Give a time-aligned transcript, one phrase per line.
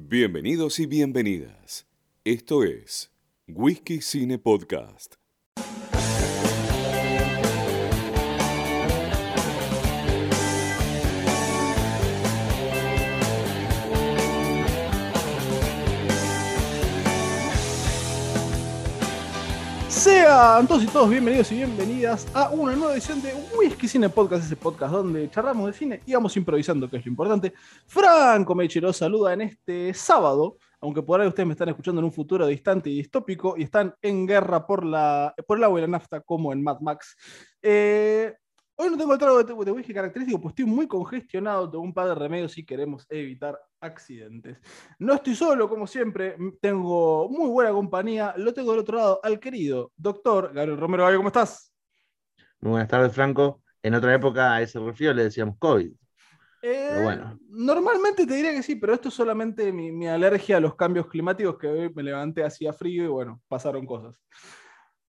[0.00, 1.88] Bienvenidos y bienvenidas.
[2.22, 3.10] Esto es
[3.48, 5.16] Whisky Cine Podcast.
[19.98, 24.44] Sean todos y todos bienvenidos y bienvenidas a una nueva edición de Whisky Cine Podcast,
[24.44, 27.52] ese podcast donde charlamos de cine y vamos improvisando, que es lo importante.
[27.84, 32.04] Franco Mechi los saluda en este sábado, aunque por ahí ustedes me están escuchando en
[32.04, 35.82] un futuro distante y distópico y están en guerra por, la, por el agua y
[35.82, 37.16] la nafta como en Mad Max.
[37.60, 38.34] Eh,
[38.80, 41.92] Hoy no tengo el trago de, de whisky característico, pues estoy muy congestionado, tengo un
[41.92, 44.58] par de remedios si queremos evitar accidentes.
[45.00, 49.40] No estoy solo, como siempre, tengo muy buena compañía, lo tengo del otro lado al
[49.40, 51.16] querido doctor Gabriel Romero.
[51.16, 51.74] ¿Cómo estás?
[52.60, 53.62] Muy buenas tardes, Franco.
[53.82, 55.92] En otra época a ese refrío le decíamos COVID.
[56.62, 57.36] Eh, bueno.
[57.48, 61.08] Normalmente te diría que sí, pero esto es solamente mi, mi alergia a los cambios
[61.08, 64.22] climáticos que hoy me levanté hacía frío y bueno, pasaron cosas.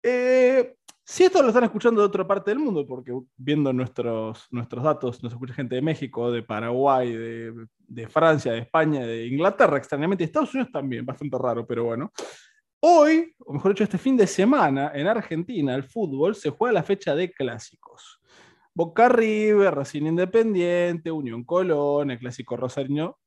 [0.02, 0.76] Eh,
[1.06, 5.22] si esto lo están escuchando de otra parte del mundo, porque viendo nuestros, nuestros datos,
[5.22, 10.24] nos escucha gente de México, de Paraguay, de, de Francia, de España, de Inglaterra, extrañamente,
[10.24, 12.10] Estados Unidos también, bastante raro, pero bueno.
[12.80, 16.82] Hoy, o mejor dicho, este fin de semana, en Argentina, el fútbol se juega la
[16.82, 18.20] fecha de clásicos.
[18.74, 23.18] Boca River, Racing Independiente, Unión Colón, el clásico Rosario,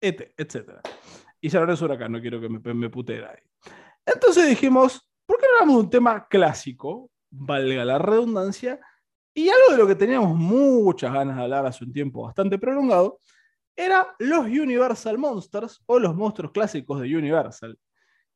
[0.00, 0.80] etc.
[1.40, 3.72] Y San Lorenzo Huracán, no quiero que me, me ahí.
[4.06, 7.10] Entonces dijimos, ¿por qué no hablamos de un tema clásico?
[7.36, 8.80] Valga la redundancia,
[9.34, 13.18] y algo de lo que teníamos muchas ganas de hablar hace un tiempo bastante prolongado,
[13.76, 17.76] era los Universal Monsters o los monstruos clásicos de Universal,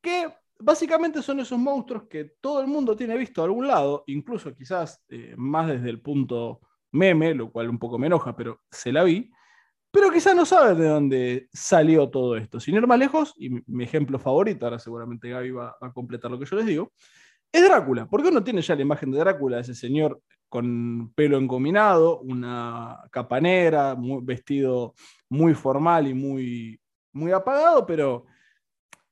[0.00, 4.54] que básicamente son esos monstruos que todo el mundo tiene visto a algún lado, incluso
[4.54, 8.90] quizás eh, más desde el punto meme, lo cual un poco me enoja, pero se
[8.90, 9.30] la vi,
[9.90, 12.60] pero quizás no sabe de dónde salió todo esto.
[12.60, 16.38] Sin ir más lejos, y mi, ejemplo favorito, ahora seguramente Gaby va a completar lo
[16.38, 16.92] que yo les digo,
[17.52, 18.06] es Drácula.
[18.06, 23.02] ¿Por qué uno tiene ya la imagen de Drácula, ese señor con pelo engominado, una
[23.10, 24.94] capa negra, vestido
[25.28, 26.80] muy formal y muy,
[27.12, 28.24] muy apagado, pero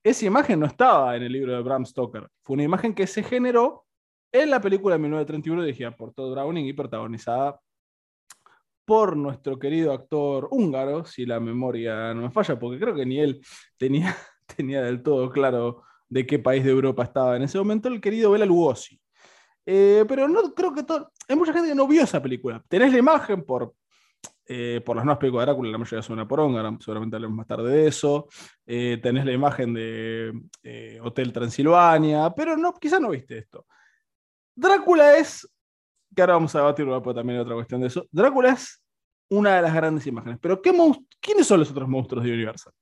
[0.03, 2.29] esa imagen no estaba en el libro de Bram Stoker.
[2.43, 3.85] Fue una imagen que se generó
[4.33, 7.61] en la película de 1931 dirigida por Todd Browning y protagonizada
[8.85, 13.19] por nuestro querido actor húngaro, si la memoria no me falla, porque creo que ni
[13.19, 13.45] él
[13.77, 14.17] tenía,
[14.57, 18.31] tenía del todo claro de qué país de Europa estaba en ese momento, el querido
[18.31, 19.01] Bela Lugosi.
[19.65, 21.11] Eh, pero no creo que todo.
[21.29, 22.63] Hay mucha gente que no vio esa película.
[22.69, 23.75] Tenés la imagen por,
[24.47, 27.47] eh, por las nuevas películas de Drácula, la mayoría son una poronga, seguramente hablemos más
[27.49, 28.29] tarde de eso.
[28.65, 30.33] Eh, tenés la imagen de
[31.03, 33.67] Hotel Transilvania, pero no, quizás no viste esto.
[34.55, 35.49] Drácula es,
[36.15, 38.07] que ahora vamos a debatir, también otra cuestión de eso.
[38.11, 38.83] Drácula es
[39.29, 40.39] una de las grandes imágenes.
[40.41, 40.73] Pero ¿qué
[41.21, 42.73] ¿quiénes son los otros monstruos de Universal?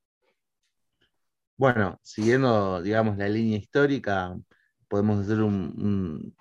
[1.56, 4.36] Bueno, siguiendo, digamos, la línea histórica,
[4.88, 6.34] podemos hacer un,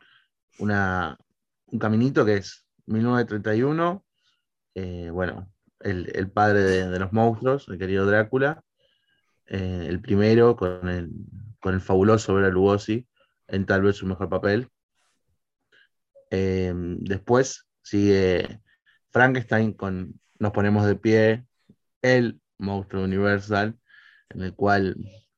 [0.60, 4.04] un caminito que es 1931.
[4.76, 5.52] Eh, bueno,
[5.82, 8.64] el, padre de, los monstruos, el querido Drácula.
[9.46, 11.12] Eh, el primero con el,
[11.60, 13.08] con el fabuloso Bela Lugosi
[13.48, 14.70] en tal vez su mejor papel.
[16.32, 18.62] Eh, después sigue
[19.12, 21.46] Frankenstein con Nos ponemos de pie,
[22.02, 23.78] el monstruo universal
[24.34, 24.96] en el cual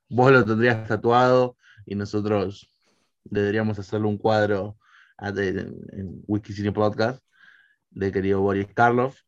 [0.10, 2.72] vos lo tendrías tatuado y nosotros
[3.24, 4.78] deberíamos hacerle un cuadro
[5.20, 7.24] en Cine Podcast
[7.90, 9.22] de querido Boris Karloff.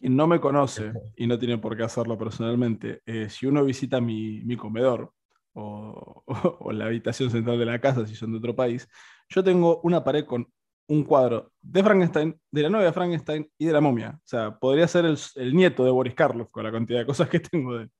[0.00, 4.42] No me conoce y no tiene por qué hacerlo personalmente, eh, si uno visita mi,
[4.44, 5.12] mi comedor
[5.54, 6.22] o,
[6.60, 8.88] o, la habitación central de la casa, si son de otro país,
[9.28, 10.46] yo tengo una pared con
[10.86, 14.12] un cuadro de Frankenstein, de la novia de Frankenstein y de la momia.
[14.16, 17.28] O sea, podría ser el, el nieto de Boris Karloff con la cantidad de cosas
[17.28, 17.90] que tengo de él.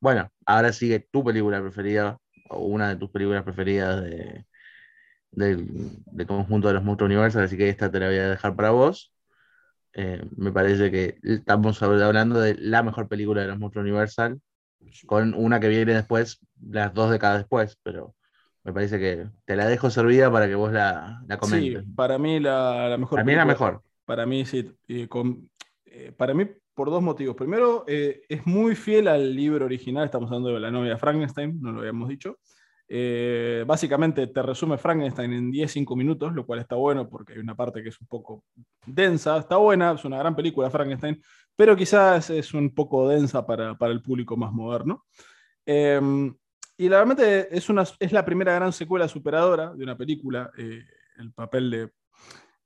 [0.00, 2.18] Bueno, ahora sigue tu película preferida,
[2.50, 4.44] o una de tus películas preferidas de,
[5.30, 8.70] del, conjunto de los monstruos universales, así que esta te la voy a dejar para
[8.70, 9.12] vos.
[9.92, 14.40] Eh, me parece que estamos hablando de la mejor película de los monstruos universal,
[15.06, 18.14] con una que viene después, las dos décadas después, pero
[18.62, 21.84] me parece que te la dejo servida para que vos la, la comentes.
[21.84, 23.16] Sí, para mí la, mejor.
[23.16, 23.82] Para mí la mejor.
[24.04, 24.74] Para mí sí.
[25.08, 25.50] con,
[25.84, 27.34] eh, para mí por dos motivos.
[27.34, 31.72] Primero, eh, es muy fiel al libro original, estamos hablando de la novia Frankenstein, no
[31.72, 32.38] lo habíamos dicho.
[32.86, 37.56] Eh, básicamente te resume Frankenstein en 10-5 minutos, lo cual está bueno porque hay una
[37.56, 38.44] parte que es un poco
[38.84, 41.20] densa, está buena, es una gran película Frankenstein,
[41.56, 45.06] pero quizás es un poco densa para, para el público más moderno.
[45.64, 46.32] Em,
[46.76, 50.50] y realmente es, una, es la primera gran secuela superadora de una película.
[50.58, 50.84] Eh,
[51.18, 51.90] el papel de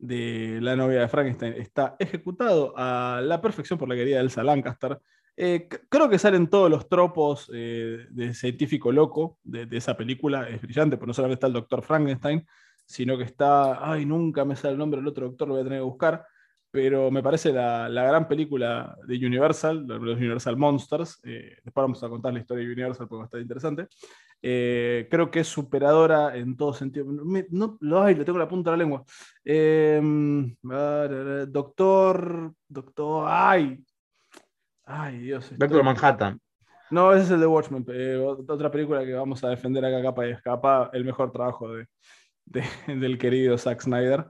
[0.00, 4.99] de la novia de Frankenstein está ejecutado a la perfección por la querida Elsa Lancaster.
[5.37, 10.49] Eh, creo que salen todos los tropos eh, de científico loco de, esa película.
[10.49, 12.47] Es brillante, porque no solamente está el doctor Frankenstein,
[12.85, 13.91] sino que está.
[13.91, 16.26] Ay, nunca me sale el nombre del otro doctor, lo voy a tener que buscar.
[16.70, 21.20] Pero me parece la, gran película de Universal, los Universal Monsters.
[21.25, 23.88] Eh, después vamos a contar la historia de Universal porque va a estar interesante.
[24.40, 27.06] creo que es superadora en todo sentido.
[27.50, 29.05] No, lo, ay, le tengo la punta de la lengua.
[29.44, 30.55] Em,
[31.49, 32.52] doctor.
[32.69, 33.26] Doctor.
[33.28, 33.82] Ay,
[34.93, 35.52] Ay, Dios.
[35.56, 36.40] Doctor Manhattan.
[36.90, 37.84] No, ese es el de Watchmen.
[37.88, 40.90] Eh, otra película que vamos a defender acá capa y escapa.
[40.93, 41.87] El mejor trabajo de,
[42.88, 44.26] del querido Zack Snyder.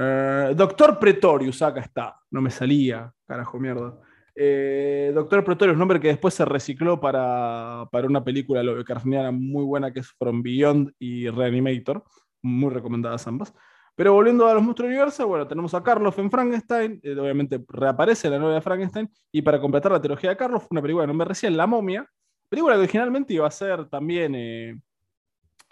[0.00, 2.20] Eh, Doctor Pretorius, acá está.
[2.30, 3.98] No me salía, carajo, mierda.
[4.32, 9.92] Eh, Doctor Pretorius, nombre que después se recicló para, para una película carniana muy buena
[9.92, 12.04] que es From Beyond y Reanimator.
[12.42, 13.52] Muy recomendadas ambas.
[13.96, 18.30] Pero volviendo a los monstruos Universal, bueno, tenemos a Carlos en Frankenstein, eh, obviamente reaparece
[18.30, 21.08] la novia de Frankenstein, y para completar la trilogía de Carlos, fue una película que
[21.08, 22.08] no me recién La Momia,
[22.48, 24.80] película que originalmente iba a ser también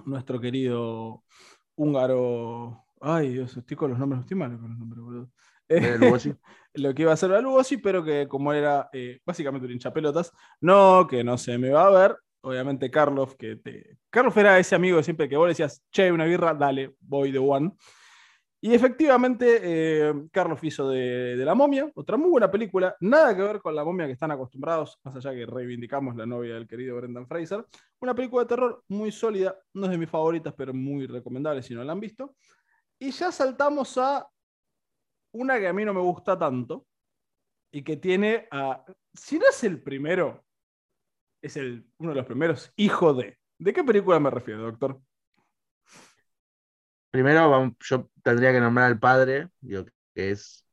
[0.04, 1.22] nuestro querido
[1.76, 2.85] húngaro.
[3.00, 5.30] Ay, Dios, estoy con los nombres, estoy mal con los nombres, boludo.
[6.74, 10.32] lo que iba a ser la Lugosi, pero que como era eh, básicamente un hinchapelotas,
[10.60, 12.16] no, que no se me va a ver.
[12.42, 13.98] Obviamente, Carlos, que te...
[14.08, 17.40] Carlos era ese amigo de siempre que vos decías, che, una birra, dale, voy de
[17.40, 17.72] one.
[18.60, 23.60] Y efectivamente, eh, Carlos hizo de, La momia, otra muy buena película, nada que ver
[23.60, 27.26] con La momia que están acostumbrados, más allá que reivindicamos la novia del querido Brendan
[27.26, 27.64] Fraser.
[28.00, 31.74] Una película de terror muy sólida, no es de mis favoritas, pero muy recomendable si
[31.74, 32.34] no la han visto.
[32.98, 34.28] Y ya saltamos a
[35.32, 36.86] una que a mí no me gusta tanto
[37.72, 40.44] y que tiene a, si no es el primero,
[41.42, 43.38] es el, uno de los primeros, hijo de.
[43.58, 45.00] ¿De qué película me refiero, doctor?
[47.16, 50.66] primero yo tendría que nombrar al padre, digo, que es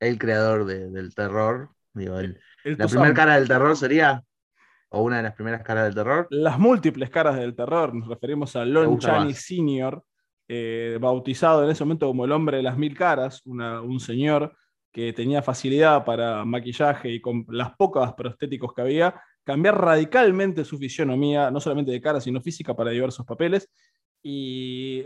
[0.00, 1.70] el creador del terror.
[1.94, 2.20] Digo,
[2.64, 4.22] la primera cara del terror sería,
[4.90, 6.26] o una de las primeras caras del terror.
[6.30, 10.02] Las múltiples caras del terror, nos referimos a Lon Chaney Sr.,
[10.48, 14.56] eh, bautizado en ese momento como el hombre de las mil caras, un señor
[14.96, 20.78] que tenía facilidad para maquillaje y con las pocas prostéticos que había, cambiar radicalmente su
[20.78, 23.68] fisionomía, no solamente de cara, sino física para diversos papeles.
[24.22, 25.04] Y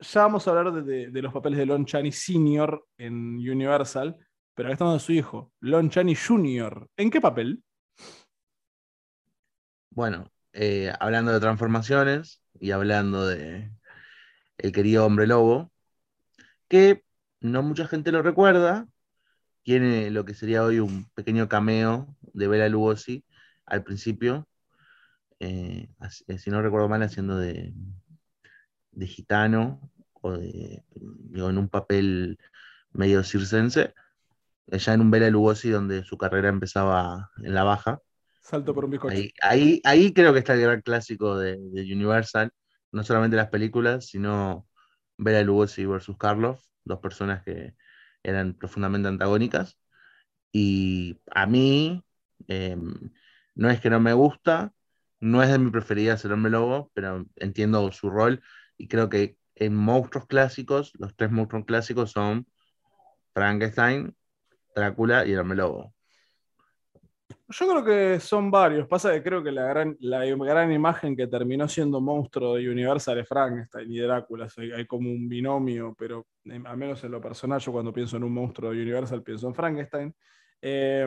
[0.00, 2.84] ya vamos a hablar de, los papeles de Lon Chaney Sr.
[2.96, 4.16] en Universal,
[4.54, 6.88] pero acá estamos de su hijo, Lon Chaney Jr.
[6.96, 7.62] ¿En qué papel?
[9.90, 13.70] Bueno, eh, hablando de transformaciones y hablando de
[14.58, 15.72] el querido hombre lobo,
[16.68, 17.04] que
[17.40, 18.88] no mucha gente lo recuerda,
[19.62, 23.24] tiene lo que sería hoy un pequeño cameo de Bela Lugosi
[23.66, 24.48] al principio,
[25.40, 25.88] eh,
[26.38, 27.72] si no recuerdo mal, haciendo de,
[28.92, 29.90] de gitano
[30.20, 32.38] o de, en un papel
[32.92, 33.94] medio circense,
[34.66, 38.00] ya en un Bela Lugosi donde su carrera empezaba en la baja.
[38.40, 39.14] Salto por un bizcocho.
[39.42, 42.52] Ahí, ahí, creo que está el gran clásico de, Universal,
[42.92, 44.68] no solamente las películas, sino
[45.18, 47.74] Bela Lugosi versus Carlos, dos personas que
[48.22, 49.78] eran profundamente antagónicas.
[50.52, 52.04] Y a mí,
[52.48, 53.12] em,
[53.54, 54.72] no es que no me gusta,
[55.20, 58.42] no es de mi preferida ser hombre lobo, pero entiendo su rol
[58.76, 62.46] y creo que en monstruos clásicos, los tres monstruos clásicos son
[63.34, 64.16] Frankenstein,
[64.74, 65.94] Drácula y el lobo.
[67.50, 68.86] Yo creo que son varios.
[68.86, 73.18] Pasa que creo que la gran, la gran imagen que terminó siendo monstruo de Universal
[73.18, 74.48] es Frankenstein y Drácula.
[74.76, 78.34] hay, como un binomio, pero eh, al menos en lo personal, cuando pienso en un
[78.34, 80.14] monstruo de Universal pienso en Frankenstein.
[80.60, 81.06] Eh,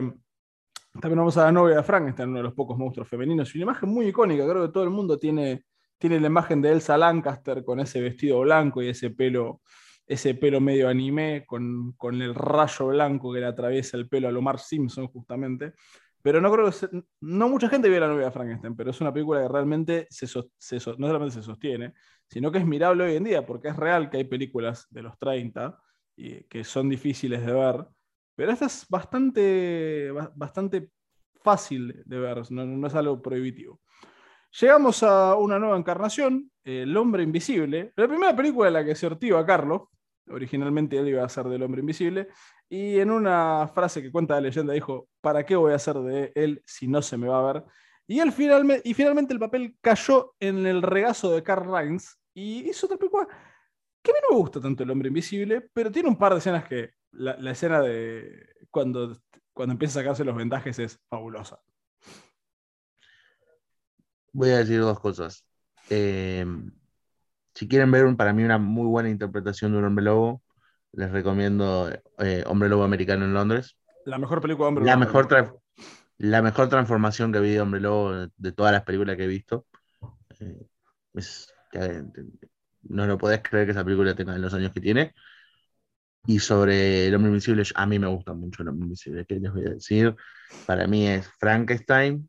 [1.00, 3.54] también vamos a la novia de Frankenstein, uno de los pocos monstruos femeninos.
[3.54, 4.46] Y una imagen muy icónica.
[4.46, 5.64] Creo que todo el mundo tiene
[6.02, 9.60] tiene la imagen de Elsa Lancaster con ese vestido blanco y ese pelo,
[10.04, 14.58] ese pelo medio anime, con, el rayo blanco que le atraviesa el pelo a Lomar
[14.58, 15.74] Simpson, justamente.
[16.22, 19.12] Pero no creo que no mucha gente vio la novia de Frankenstein, pero es una
[19.12, 21.94] película que realmente se, no solamente se sostiene,
[22.28, 25.18] sino que es mirable hoy en día, porque es real que hay películas de los
[25.18, 25.76] 30
[26.16, 27.86] y, que son difíciles de ver,
[28.36, 30.90] pero esta es bastante, bastante
[31.42, 33.80] fácil de ver, no es algo prohibitivo.
[34.60, 39.06] Llegamos a una nueva encarnación, El Hombre Invisible, la primera película en la que se
[39.06, 39.84] ortiva Carlos.
[40.28, 42.28] Originalmente él iba a ser del Hombre Invisible.
[42.68, 46.32] Y en una frase que cuenta la leyenda dijo, ¿para qué voy a ser de
[46.34, 47.64] él si no se me va a ver?
[48.06, 52.86] Y, finalmente, y finalmente el papel cayó en el regazo de Carl Reins y hizo
[52.86, 53.26] otra película
[54.02, 56.38] que a mí no me gusta tanto El Hombre Invisible, pero tiene un par de
[56.38, 59.16] escenas que la, la escena de cuando,
[59.52, 61.60] cuando empieza a sacarse los vendajes es fabulosa
[64.32, 65.44] voy a decir dos cosas.
[65.90, 66.44] Eh,
[67.54, 70.42] si quieren ver para mí una muy buena interpretación de un hombre lobo,
[70.92, 73.76] les recomiendo eh, Hombre Lobo Americano en Londres.
[74.04, 75.62] La mejor película de hombre la Mejor
[76.18, 79.66] la mejor transformación que vi de Hombre Lobo de, todas las películas que he visto.
[80.38, 82.02] Eh,
[82.82, 85.14] no lo podés creer que esa película tenga los años que tiene.
[86.26, 89.52] Y sobre El Hombre Invisible, a mí me gusta mucho El Hombre Invisible, ¿qué les
[89.52, 90.14] voy a decir?
[90.66, 92.28] Para mí es Frankenstein,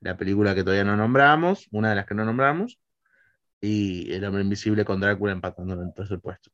[0.00, 2.78] la película que todavía no nombramos, una de las que no nombramos,
[3.60, 6.50] y El Hombre Invisible con Drácula empatando en el tercer puesto.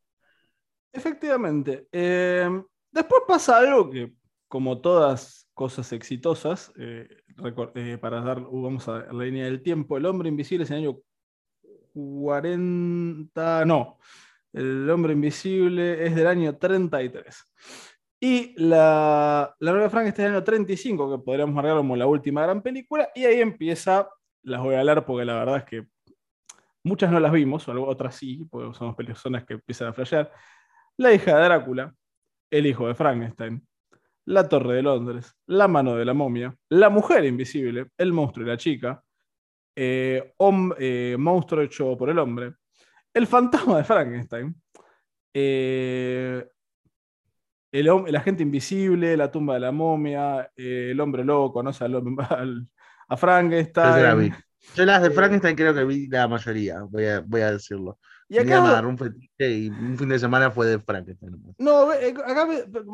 [0.93, 1.89] Efectivamente.
[1.93, 2.49] Eh,
[2.91, 4.13] después pasa algo que,
[4.49, 7.09] como todas cosas exitosas, eh,
[7.75, 10.85] eh, para dar, vamos a la línea del tiempo, El Hombre Invisible es en el
[10.85, 10.99] año
[11.93, 13.99] 40, no,
[14.53, 17.45] El Hombre Invisible es del año 33.
[18.23, 22.43] Y la, la novela Frank es del año 35, que podríamos marcar como la última
[22.43, 24.09] gran película, y ahí empieza,
[24.43, 25.87] las voy a leer porque la verdad es que
[26.83, 30.31] muchas no las vimos, o otras sí, porque somos personas que empiezan a flashear.
[30.97, 31.95] La hija de Drácula,
[32.51, 33.67] El hijo de Frankenstein,
[34.27, 38.49] La Torre de Londres, La mano de la momia, La mujer invisible, El monstruo y
[38.49, 39.03] la chica,
[39.77, 40.35] eh,
[40.79, 42.55] eh, Monstruo hecho por el hombre,
[43.15, 44.55] El fantasma de Frankenstein,
[45.33, 46.47] eh,
[47.73, 51.85] el, el, agente invisible, La tumba de la momia, El hombre loco, conoce
[53.09, 54.35] a Frankenstein.
[54.75, 57.99] Yo las de Frankenstein creo que vi la mayoría, voy a, voy a decirlo.
[58.29, 58.81] Y acá.
[58.87, 58.97] Un,
[59.39, 61.43] y un fin de semana fue de Frankenstein.
[61.59, 62.47] No, eh, acá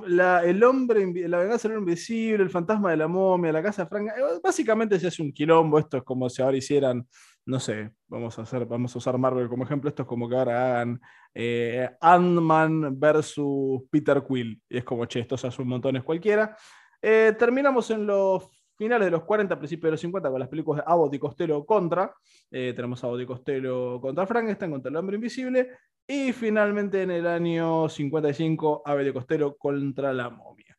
[0.06, 3.88] la, el hombre, la venganza del invisible, el fantasma de la momia, la casa de
[3.88, 4.26] Frankenstein.
[4.26, 5.78] Eh, básicamente se hace un quilombo.
[5.78, 7.06] Esto es como si ahora hicieran,
[7.44, 9.90] no sé, vamos a hacer, vamos a usar Marvel como ejemplo.
[9.90, 11.00] Esto es como que ahora hagan
[11.34, 14.62] eh, Ant-Man versus Peter Quill.
[14.70, 16.56] Y es como, che, esto se hace un montón, es cualquiera.
[17.02, 20.92] terminamos en los finales de los 40, principios de los 50, con las películas de
[20.92, 22.12] Abbott y Costello contra.
[22.50, 25.70] Eh, tenemos Abbott y Costello contra Frankenstein, contra el hombre invisible.
[26.06, 30.76] Y finalmente en el año 55, Abbott y Costello contra la momia.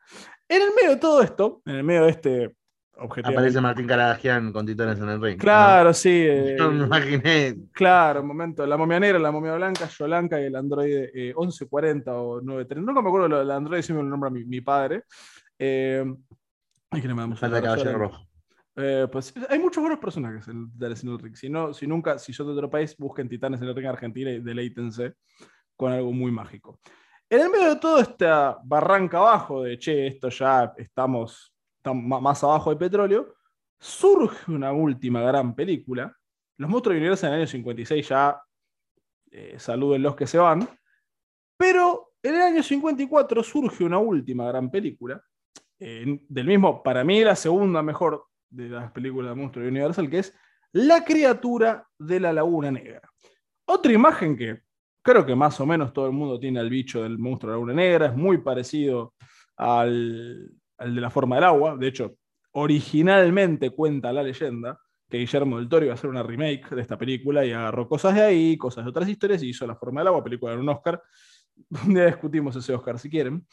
[0.48, 2.56] En el medio de todo esto, en el medio de este
[3.00, 3.34] objetivo.
[3.34, 5.39] Aparece Martín Caradagian con titones en el ring.
[5.39, 6.25] Claro, sí.
[6.58, 7.56] Yo me imaginé.
[7.74, 8.66] Claro, un momento.
[8.66, 12.92] La momia negra, la momia blanca, Yolanka y el androide 1140 o 930.
[12.92, 15.04] No me acuerdo del androide, si me lo nombra mi, mi padre.
[15.60, 16.06] Eh,
[16.98, 17.39] Ay, que no me damos
[17.94, 18.27] rojo.
[18.75, 21.36] Eh, pues hay muchos buenos personajes en el Ring.
[21.36, 24.32] Si, no, si nunca, si son de otro país, busquen Titanes en el Ring Argentina
[24.32, 25.13] y deleítense
[25.75, 26.80] con algo muy mágico.
[27.30, 31.54] En el medio de todo esta barranca abajo de che, esto ya estamos,
[31.94, 33.36] más abajo de petróleo,
[33.80, 36.12] surge una última gran película.
[36.58, 38.42] Los monstruos universos en el año 56 ya
[39.30, 40.68] eh, saluden los que se van.
[41.58, 45.22] Pero en el año 54 surge una última gran película
[45.80, 50.34] del mismo, para mí la segunda mejor de las películas de monstruo Universal, que es
[50.72, 53.02] La criatura de la laguna negra.
[53.66, 54.62] Otra imagen que
[55.02, 57.58] creo que más o menos todo el mundo tiene al bicho del monstruo de la
[57.58, 59.14] laguna negra, es muy parecido
[59.56, 62.18] al, al de la forma del agua, de hecho,
[62.52, 64.80] originalmente cuenta la leyenda
[65.10, 68.16] que Guillermo del Toro iba a hacer una remake de esta película y agarró cosas
[68.16, 70.70] de ahí, cosas de otras historias y hizo La forma del agua, película de un
[70.70, 71.02] Oscar.
[71.86, 73.46] Un día discutimos ese Oscar si quieren.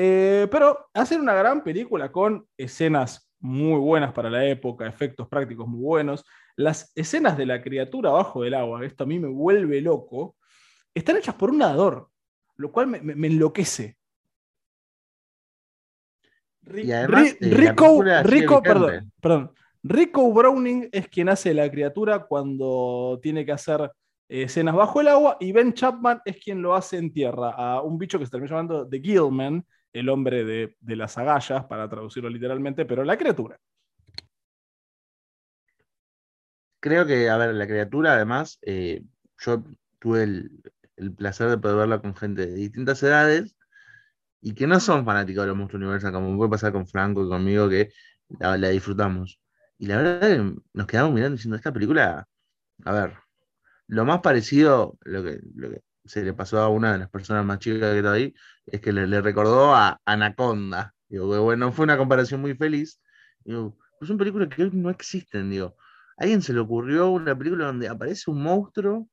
[0.00, 5.66] Eh, pero hacer una gran película con escenas muy buenas para la época, efectos prácticos
[5.66, 6.24] muy buenos.
[6.54, 10.36] Las escenas de la criatura abajo del agua, esto a mí me vuelve loco,
[10.94, 12.10] están hechas por un nadador,
[12.54, 13.96] lo cual me, enloquece.
[16.66, 17.06] Eh,
[17.40, 19.52] Rico, Rico, perdón, perdón,
[19.82, 23.90] Rico Browning es quien hace la criatura cuando tiene que hacer
[24.28, 27.98] escenas bajo el agua y Ben Chapman es quien lo hace en tierra, a un
[27.98, 29.66] bicho que se termina llamando The Gillman,
[29.98, 33.58] el hombre de, las agallas, para traducirlo literalmente, pero la criatura.
[36.80, 39.02] Creo que, a ver, la criatura, además, eh,
[39.38, 39.64] yo
[39.98, 40.50] tuve el,
[41.16, 43.54] placer de poder verla con gente de distintas edades
[44.40, 47.28] y que no son fanáticos de los monstruos universal, como puede pasar con Franco y
[47.28, 47.92] conmigo, que
[48.38, 49.40] la, disfrutamos.
[49.78, 52.26] Y la verdad es que nos quedamos mirando diciendo, esta película,
[52.84, 53.14] a ver,
[53.86, 57.44] lo más parecido, lo que, lo que se le pasó a una de las personas
[57.44, 58.34] más chicas que está ahí,
[58.66, 60.94] es que le, recordó a Anaconda.
[61.08, 63.00] Digo, bueno, fue una comparación muy feliz.
[63.44, 65.76] Digo, pues son que hoy no existen, digo.
[66.16, 69.08] A alguien se le ocurrió una película donde aparece un monstruo,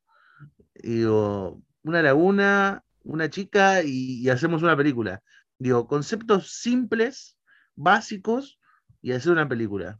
[0.76, 5.22] digo, una laguna, una chica y, hacemos una película.
[5.58, 7.38] Digo, conceptos simples,
[7.76, 8.60] básicos
[9.02, 10.00] y hacer una película.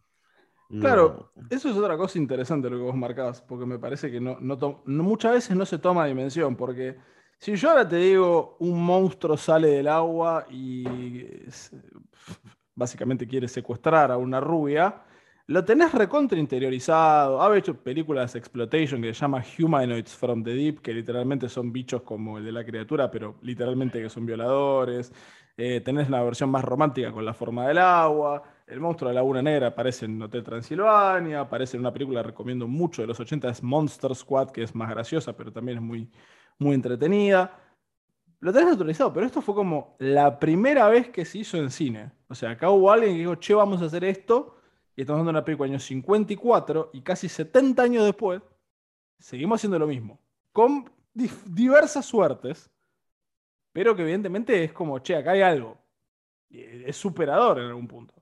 [0.80, 4.38] Claro, eso es otra cosa interesante lo que vos marcabas, porque me parece que no,
[4.86, 6.98] muchas veces no se toma dimensión, porque
[7.38, 10.84] si yo ahora te digo un monstruo sale del agua y
[12.76, 15.04] básicamente quiere secuestrar a una rubia,
[15.48, 17.42] lo tenés recontra interiorizado.
[17.42, 21.72] Ha hecho películas de exploitation que se llama Humanoids from the Deep, que literalmente son
[21.72, 25.12] bichos como el de la criatura, pero literalmente que son violadores.
[25.58, 28.44] Eh, tenés una versión más romántica con la forma del agua.
[28.68, 32.28] El monstruo de la Laguna Negra aparece en Hotel Transilvania, aparece en una película que
[32.28, 35.84] recomiendo mucho de los 80, es Monster Squad, que es más graciosa, pero también es
[35.84, 36.10] muy,
[36.58, 37.60] muy entretenida.
[38.40, 42.12] Lo tenés naturalizado, pero esto fue como la primera vez que se hizo en cine.
[42.28, 44.58] O sea, acá hubo alguien que dijo, che, vamos a hacer esto,
[44.96, 48.42] y estamos dando una película año 54, y casi 70 años después,
[49.20, 50.20] seguimos haciendo lo mismo.
[50.52, 52.70] Con diversas suertes,
[53.72, 55.78] pero que evidentemente es como, che, acá hay algo.
[56.50, 58.15] Es superador en algún punto.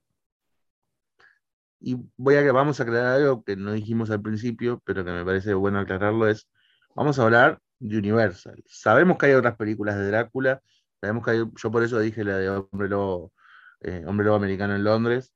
[1.86, 5.26] Y voy a vamos a aclarar algo que no dijimos al principio, pero que me
[5.26, 6.48] parece bueno aclararlo, es,
[6.96, 8.64] vamos a hablar de Universal.
[8.66, 10.62] Sabemos que hay otras películas de Drácula,
[11.02, 13.34] sabemos que hay, yo por eso dije la de Hombre Lobo,
[13.82, 15.34] eh, Hombre Lobo Americano en Londres.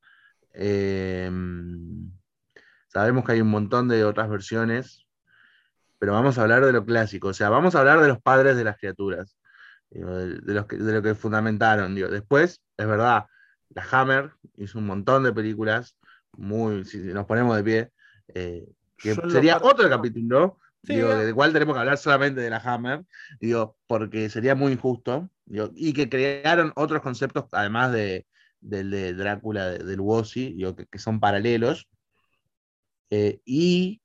[0.54, 2.10] Em,
[2.88, 5.06] sabemos que hay un montón de otras versiones,
[5.98, 8.56] pero vamos a hablar de lo clásico, o sea, vamos a hablar de los padres
[8.56, 9.36] de las criaturas,
[9.90, 11.94] de, los que, de lo que fundamentaron.
[11.94, 13.26] Después, es verdad,
[13.68, 15.97] la Hammer hizo un montón de películas,
[16.36, 17.90] muy, si nos ponemos de pie,
[18.34, 18.66] eh,
[18.96, 23.04] que sería otro capítulo, digo, del cual tenemos que hablar solamente de la Hammer,
[23.40, 25.30] digo, porque sería muy injusto,
[25.74, 28.26] y que crearon otros conceptos, además de,
[28.60, 31.88] del de Drácula, del Wossi, digo, que, son paralelos,
[33.10, 34.02] eh, y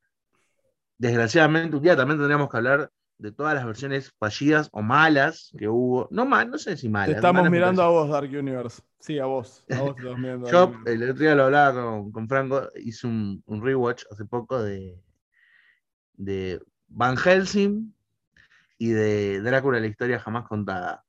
[0.98, 2.92] desgraciadamente un día también tendríamos que hablar
[3.24, 6.10] de todas las versiones fallidas o malas que hubo.
[6.12, 7.08] No mal, no sé si malas.
[7.08, 8.82] Te estamos mirando a vos, Dark Universe.
[9.00, 9.64] Sí, a vos.
[10.52, 15.02] Yo el otro día lo hablaba con, Franco, hice un, rewatch hace poco de,
[16.16, 17.96] de Van Helsing
[18.78, 21.06] y de Drácula, la historia jamás contada.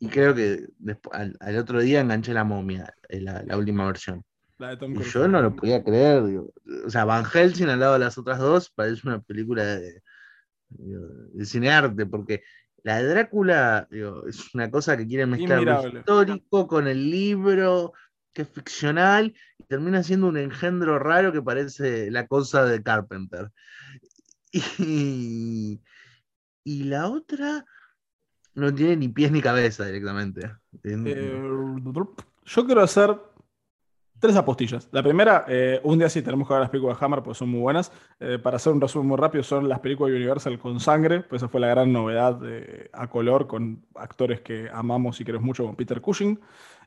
[0.00, 0.66] Y creo que
[1.12, 4.24] al, otro día enganché la momia, eh, la, última versión.
[4.58, 6.24] y yo no lo podía creer.
[6.84, 10.02] O sea, Van Helsing al lado de las otras dos parece una película de,
[10.68, 12.42] de cinearte, porque
[12.82, 17.92] la de Drácula es una cosa que quiere mezclar lo histórico con el libro,
[18.32, 23.50] que es ficcional, y termina siendo un engendro raro que parece la cosa de Carpenter.
[24.78, 25.80] Y,
[26.64, 27.64] y la otra
[28.54, 30.50] no tiene ni pies ni cabeza directamente.
[30.84, 31.76] Eh,
[32.44, 33.16] yo quiero hacer
[34.20, 34.88] Tres apostillas.
[34.90, 37.50] La primera, eh, un día sí tenemos que ver las películas de Hammer, pues son
[37.50, 37.92] muy buenas.
[38.18, 41.40] Eh, para hacer un resumen muy rápido, son las películas de Universal con sangre, pues
[41.40, 42.40] esa fue la gran novedad
[42.92, 46.40] a color con actores que amamos y queremos mucho, como Peter Cushing.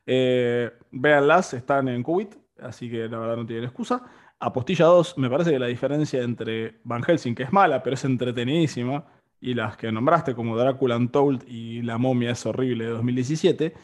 [0.06, 4.02] Eh, véanlas, están en Qubit, así que la verdad no tienen excusa.
[4.38, 8.04] Apostilla 2, me parece que la diferencia entre Van Helsing, que es mala, pero es
[8.04, 9.06] entretenidísima,
[9.40, 13.74] y las que nombraste como Drácula Untold y La momia es horrible de 2017,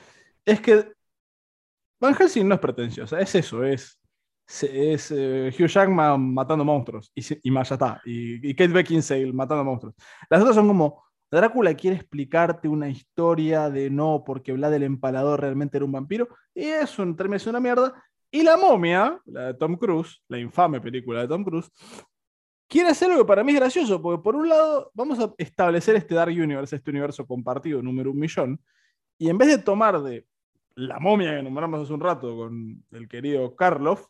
[0.45, 0.98] es que
[2.01, 4.01] Van Helsing no es pretenciosa, es eso, es,
[4.47, 9.95] es eh, Hugh Jackman matando monstruos y, más ya está, y, Kate Beckinsale matando monstruos.
[10.31, 15.41] Las otras son como, Drácula quiere explicarte una historia de no, porque Vlad el Empalador
[15.41, 18.03] realmente era un vampiro, y es un, termina una mierda.
[18.31, 21.71] Y la momia, la de Tom Cruise, la infame película de Tom Cruise,
[22.69, 25.97] quiere hacer algo que para mí es gracioso, porque por un lado vamos a establecer
[25.97, 28.61] este Dark Universe, este universo compartido número un millón,
[29.19, 30.27] y en vez de tomar de
[30.79, 34.07] la momia que nombramos hace un rato con el querido Karloff,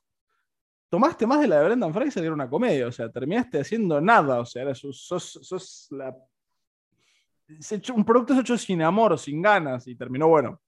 [0.90, 4.00] tomaste más de la de Brendan Fraser, que era una comedia, o sea, terminaste haciendo
[4.02, 6.14] nada, o sea, sos, la...
[7.94, 10.60] un producto hecho sin amor, sin ganas, y terminó, bueno,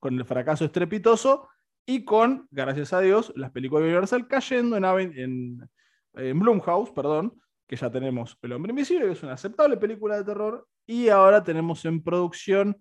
[0.00, 1.48] con el fracaso estrepitoso
[1.86, 4.84] y con, gracias a Dios, las películas de Universal cayendo en,
[5.16, 5.70] en,
[6.14, 10.24] en Blumhouse, perdón, que ya tenemos El Hombre Invisible, que es una aceptable película de
[10.24, 12.76] terror, y ahora tenemos en producción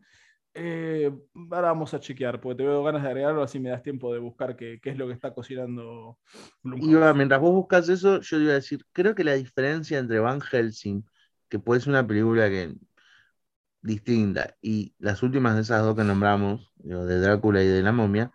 [0.55, 1.11] eh,
[1.51, 4.19] ahora vamos a chequear, porque te veo ganas de agregarlo, así me das tiempo de
[4.19, 6.17] buscar qué, es lo que está cocinando
[6.63, 10.39] mientras vos buscas eso, yo te iba a decir, creo que la diferencia entre Van
[10.39, 11.03] Helsing,
[11.49, 12.73] que puede ser una película que
[13.81, 18.31] distinta, y las últimas de esas dos que nombramos, de Drácula y de la momia,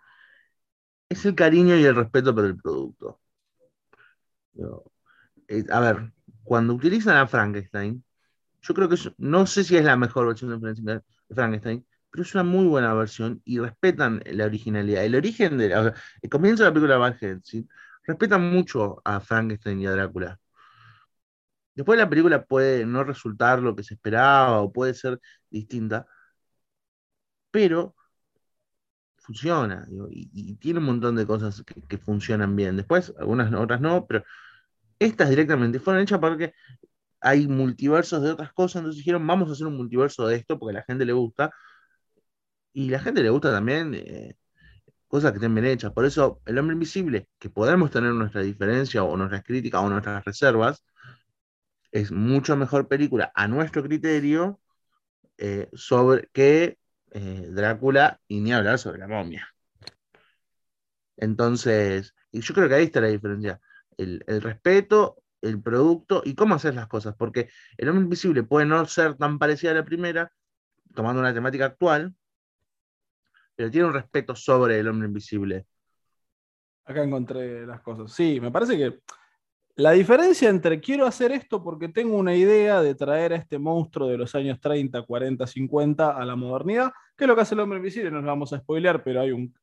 [1.09, 3.19] es el cariño y el respeto por el producto.
[5.47, 8.03] Eh, a ver, cuando utilizan a Frankenstein,
[8.61, 11.01] yo creo que no sé si es la mejor versión de
[11.33, 15.05] Frankenstein, pero es una muy buena versión y respetan la originalidad.
[15.05, 17.67] El origen de el comienzo de la película Van Helsing
[18.05, 20.39] respetan mucho a Frankenstein y a Drácula.
[21.73, 25.19] Después la película puede no resultar lo que se esperaba o puede ser
[25.49, 26.05] distinta,
[27.51, 27.95] pero
[29.17, 32.75] funciona y, tiene un montón de cosas que, que, funcionan bien.
[32.77, 34.23] Después, algunas otras no, pero
[34.99, 36.53] estas directamente fueron hechas porque
[37.21, 40.77] hay multiversos de otras cosas, entonces dijeron, vamos a hacer un multiverso de esto porque
[40.77, 41.51] a la gente le gusta
[42.73, 44.35] y la gente le gusta también eh,
[45.07, 45.91] cosas que estén bien hechas.
[45.91, 50.23] Por eso, El Hombre Invisible, que podemos tener nuestra diferencia o nuestras críticas o nuestras
[50.23, 50.83] reservas,
[51.91, 54.61] es mucho mejor película a nuestro criterio
[55.37, 56.77] eh, sobre que
[57.11, 59.47] eh, Drácula y ni hablar sobre la momia.
[61.17, 63.59] Entonces, yo creo que ahí está la diferencia.
[63.97, 67.15] El, el respeto, el producto y cómo hacer las cosas.
[67.17, 70.31] Porque el hombre invisible puede no ser tan parecida a la primera,
[70.95, 72.15] tomando una temática actual,
[73.69, 75.65] tiene un respeto sobre el hombre invisible.
[76.85, 78.11] Acá encontré las cosas.
[78.11, 78.99] Sí, me parece que
[79.75, 84.07] la diferencia entre quiero hacer esto porque tengo una idea de traer a este monstruo
[84.07, 87.61] de los años 30, 40, 50 a la modernidad, que es lo que hace el
[87.61, 89.53] hombre invisible, no nos vamos a spoilear, pero hay un...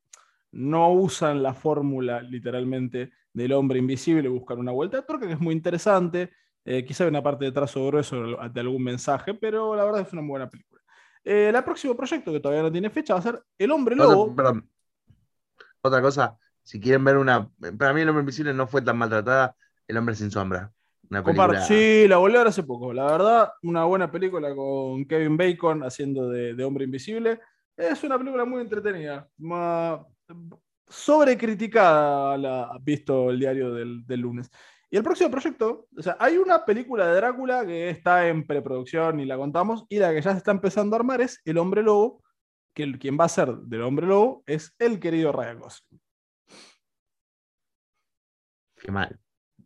[0.50, 5.54] No usan la fórmula literalmente del hombre invisible, buscan una vuelta de que es muy
[5.54, 6.30] interesante.
[6.64, 8.16] Eh, quizá hay una parte de trazo grueso
[8.50, 10.77] de algún mensaje, pero la verdad es una buena película.
[11.30, 14.34] Eh, el próximo proyecto, que todavía no tiene fecha, va a ser El Hombre Lobo.
[15.82, 17.50] Otra cosa, si quieren ver una.
[17.78, 19.54] Para mí, El Hombre Invisible no fue tan maltratada.
[19.86, 20.72] El Hombre Sin Sombra.
[21.10, 22.94] Una Sí, la volví a ver hace poco.
[22.94, 27.40] La verdad, una buena película con Kevin Bacon haciendo de, Hombre Invisible.
[27.76, 29.28] Es una película muy entretenida.
[30.88, 34.50] sobrecriticada, la, visto el diario del, del lunes.
[34.90, 39.20] Y el próximo proyecto, o sea, hay una película de Drácula que está en preproducción
[39.20, 41.82] y la contamos, y la que ya se está empezando a armar es El Hombre
[41.82, 42.22] Lobo,
[42.74, 46.00] que el, quien va a ser del Hombre Lobo es el querido Ryan Gosling.
[48.76, 49.18] Qué mal.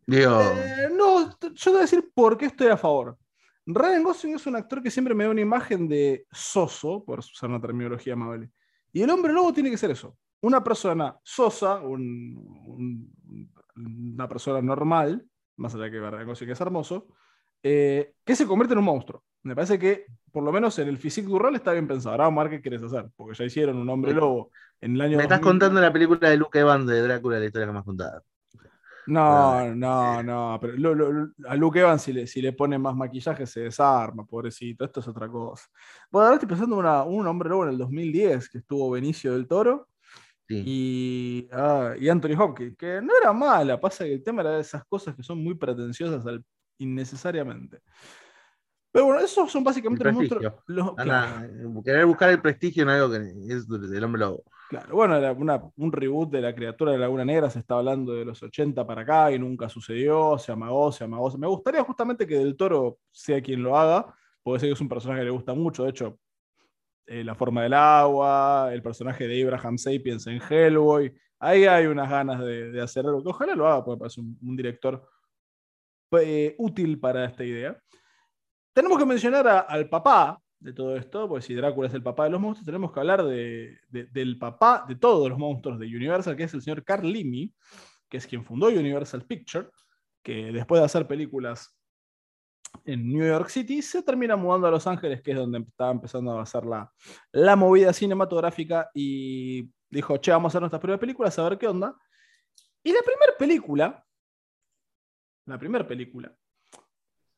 [0.08, 3.16] Eh, no, yo te voy a decir por qué estoy a favor.
[3.64, 7.48] Ryan Gosling es un actor que siempre me da una imagen de soso, por usar
[7.48, 8.50] una terminología amable.
[8.92, 10.16] Y el hombre lobo tiene que ser eso.
[10.40, 13.08] Una persona sosa, un
[13.76, 15.24] una persona normal,
[15.56, 17.08] más allá de que Barrancosi que es hermoso,
[17.62, 19.24] eh, que se convierte en un monstruo.
[19.44, 22.22] Me parece que, por lo menos en el físico du rol, está bien pensado.
[22.22, 25.16] Ahora ver qué quieres hacer, porque ya hicieron un hombre lobo en el año.
[25.16, 28.22] Me estás contando la película de Luke Evans de Drácula, la historia que más contada.
[29.06, 33.62] No, no, no, pero a Luke Evans si le, si le pone más maquillaje se
[33.62, 35.66] desarma, pobrecito, esto es otra cosa.
[36.10, 39.48] Bueno, ahora estoy pensando en un hombre lobo en el 2010 que estuvo Benicio del
[39.48, 39.88] Toro,
[40.48, 44.60] y, ah, y, Anthony Hopkins, que no era mala, pasa que el tema era de
[44.60, 46.24] esas cosas que son muy pretenciosas
[46.78, 47.80] innecesariamente.
[48.92, 50.54] Pero bueno, esos son básicamente los monstruos.
[51.82, 54.44] Querer buscar el prestigio en algo que es del hombre lobo.
[54.68, 58.24] Claro, bueno, era un reboot de la criatura de Laguna Negra, se está hablando de
[58.24, 61.36] los 80 para acá y nunca sucedió, se amagó, se amagó.
[61.38, 64.88] Me gustaría justamente que Del Toro sea quien lo haga, porque sé que es un
[64.88, 66.18] personaje que le gusta mucho, de hecho,
[67.06, 71.12] eh, la forma del agua, el personaje de Abraham Sapiens en Hellboy.
[71.38, 75.04] Ahí hay unas ganas de, hacer algo que ojalá lo haga, porque parece un, director
[76.20, 77.76] eh, útil para esta idea.
[78.72, 82.30] Tenemos que mencionar al papá de todo esto, porque si Drácula es el papá de
[82.30, 86.54] los monstruos, tenemos que hablar del papá de todos los monstruos de Universal, que es
[86.54, 87.52] el señor Carl Limi,
[88.08, 89.68] que es quien fundó Universal Picture,
[90.22, 91.76] que después de hacer películas
[92.84, 96.38] en New York City, se termina mudando a Los Ángeles, que es donde estaba empezando
[96.38, 96.92] a hacer la,
[97.32, 101.68] la movida cinematográfica, y dijo, che, vamos a hacer nuestras primeras películas, a ver qué
[101.68, 101.96] onda.
[102.82, 104.04] Y la primera película,
[105.46, 106.34] la primera película,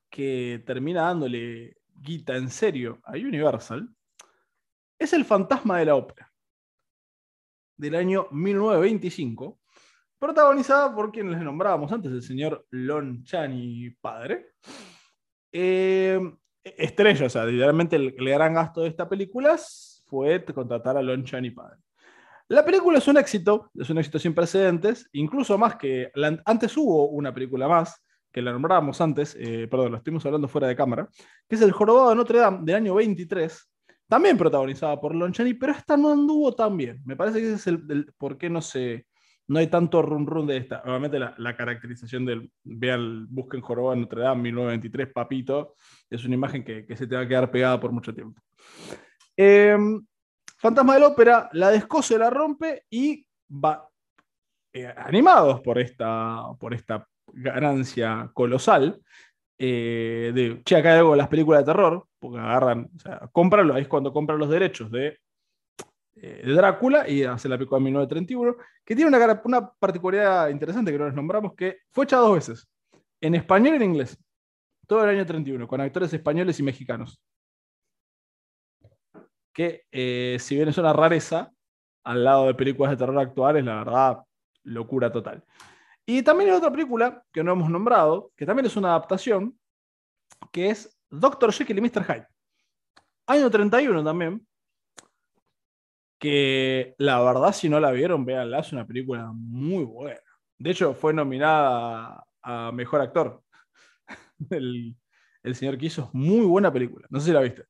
[0.08, 3.88] que termina dándole guita en serio a Universal,
[4.98, 6.32] es El fantasma de la ópera,
[7.76, 9.60] del año 1925,
[10.18, 14.54] protagonizada por quien les nombrábamos antes, el señor Lon Chaney padre,
[15.56, 16.20] eh,
[16.64, 19.56] estrella, o sea, literalmente el, gran gasto de esta película
[20.04, 21.78] fue contratar a Lon Chaney padre.
[22.48, 26.10] La película es un éxito, es un éxito sin precedentes, incluso más que.
[26.44, 30.66] antes hubo una película más, que la nombrábamos antes, eh, perdón, lo estuvimos hablando fuera
[30.66, 31.08] de cámara,
[31.48, 33.70] que es El Jorobado de Notre Dame del año 23,
[34.08, 37.00] también protagonizada por Lon Chaney, pero esta no anduvo tan bien.
[37.04, 39.06] Me parece que ese es el, el por qué no se
[39.46, 40.82] no hay tanto run run de esta.
[40.84, 45.74] Obviamente la, caracterización del, vean, busquen Joroba Notre Dame 1923, papito,
[46.08, 48.40] es una imagen que, se te va a quedar pegada por mucho tiempo.
[49.36, 50.00] Em,
[50.58, 53.86] Fantasma de la Ópera la descose, la rompe y va,
[54.72, 59.00] eh, animados por esta, por esta ganancia colosal,
[59.58, 63.30] eh, de, che, acá de las películas de terror, porque agarran, o sea,
[63.74, 65.18] ahí es cuando compran los derechos de
[66.14, 70.98] de Drácula y hace la película de 1931, que tiene una, una particularidad interesante que
[70.98, 72.68] no les nombramos, que fue hecha dos veces,
[73.20, 74.18] en español y en inglés,
[74.86, 77.20] todo el año 31, con actores españoles y mexicanos.
[79.52, 81.50] Que eh, si bien es una rareza,
[82.04, 84.18] al lado de películas de terror actuales, la verdad,
[84.64, 85.42] locura total.
[86.06, 89.58] Y también hay otra película que no hemos nombrado, que también es una adaptación,
[90.52, 92.04] que es Doctor Jekyll y Mr.
[92.04, 92.26] Hyde.
[93.26, 94.46] Año 31 también,
[96.18, 100.20] que la verdad si no la vieron, véanla, es una película muy buena.
[100.58, 103.42] De hecho, fue nominada a, Mejor Actor.
[104.50, 104.96] El,
[105.54, 107.06] señor que hizo muy buena película.
[107.10, 107.64] No sé si la viste.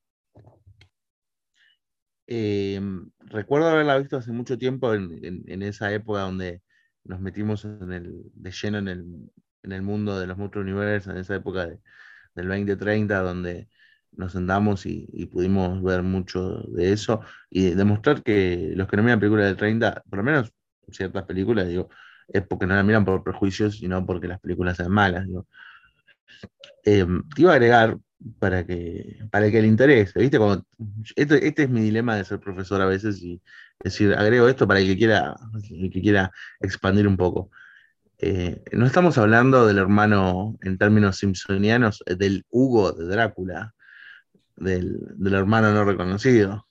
[2.26, 6.62] Em, recuerdo haberla visto hace mucho tiempo en, esa época donde
[7.04, 8.88] nos metimos en el, de lleno en
[9.62, 13.68] el, mundo de los Universe, en esa época del 2030, donde
[14.16, 19.20] nos sentamos y, pudimos ver mucho de eso y demostrar que los que no miran
[19.20, 20.52] películas del 30, por lo menos
[20.90, 21.88] ciertas películas, digo,
[22.28, 25.26] es porque no la miran por prejuicios y no porque las películas sean malas.
[25.26, 25.46] Digo.
[26.84, 27.98] Em, te iba a agregar
[28.38, 30.38] para que, para que le interese, ¿viste?
[31.16, 33.42] este, este, es mi dilema de ser profesor a veces y
[33.82, 35.34] decir, agrego esto para el que quiera,
[35.70, 37.50] el que quiera expandir un poco.
[38.18, 43.74] Eh, no estamos hablando del hermano en términos simpsonianos, del Hugo de Drácula,
[44.56, 46.66] del, hermano no reconocido.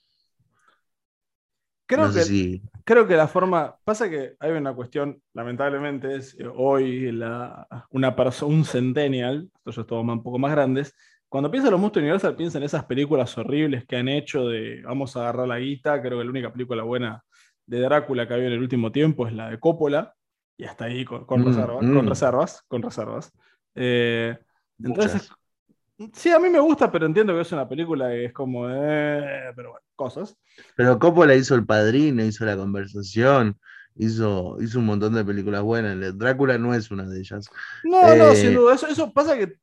[1.86, 3.76] Creo, que, creo que la forma.
[3.84, 9.86] Pasa que hay una cuestión, lamentablemente, es eh, hoy la, una persona, un centennial, estos
[9.86, 10.96] todos un poco más grandes,
[11.34, 14.84] cuando piensa en los monstruos Universal, piensa en esas películas horribles que han hecho de
[14.84, 16.00] vamos a agarrar la guita.
[16.00, 17.24] Creo que la única película buena
[17.66, 20.14] de Drácula que había en el último tiempo es la de Coppola.
[20.56, 22.08] Y hasta ahí con, mm, reservas, con mm.
[22.08, 23.34] reservas, con reservas.
[23.74, 24.38] Eh,
[24.78, 25.32] entonces,
[26.14, 29.52] sí, a mí me gusta, pero entiendo que es una película que es como, eh,
[29.56, 30.38] pero bueno, cosas.
[30.76, 33.58] Pero Coppola hizo El Padrino, hizo La Conversación,
[33.96, 36.18] hizo, hizo un montón de películas buenas.
[36.18, 37.50] Drácula no es una de ellas.
[37.84, 38.76] No, no, sin eh, duda.
[38.76, 39.58] Eso, eso pasa que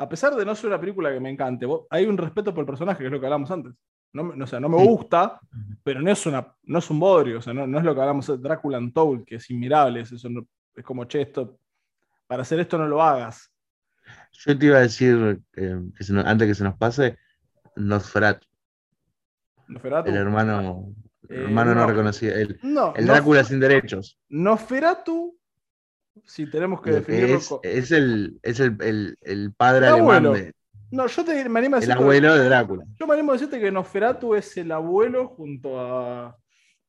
[0.00, 2.66] a pesar de no ser una película que me encante, hay un respeto por el
[2.66, 3.74] personaje, que es lo que hablamos antes.
[4.14, 5.38] No, o sea, no me gusta,
[5.84, 8.26] pero no es, una, no es un bodrio, o sea, no, es lo que hablamos
[8.26, 10.28] de Drácula Untold, que es inmirable, es, eso
[10.74, 11.58] es como, che, esto,
[12.26, 13.49] para hacer esto no lo hagas.
[14.32, 15.76] Yo te iba a decir, que
[16.24, 17.18] antes que se nos pase,
[17.76, 18.46] Nosferatu.
[19.68, 20.10] Nosferatu.
[20.10, 20.94] El hermano,
[21.28, 22.58] el hermano no, reconocido, el,
[22.96, 24.18] el Drácula sin derechos.
[24.28, 25.40] Nosferatu
[26.24, 27.60] si tenemos que definirlo.
[27.62, 30.52] Es, el, es el, el, padre alemán de.
[30.90, 31.98] No, yo te, me animo a decirte.
[31.98, 32.84] El abuelo de Drácula.
[32.98, 36.36] Yo me animo a decirte que Nosferatu es el abuelo junto a,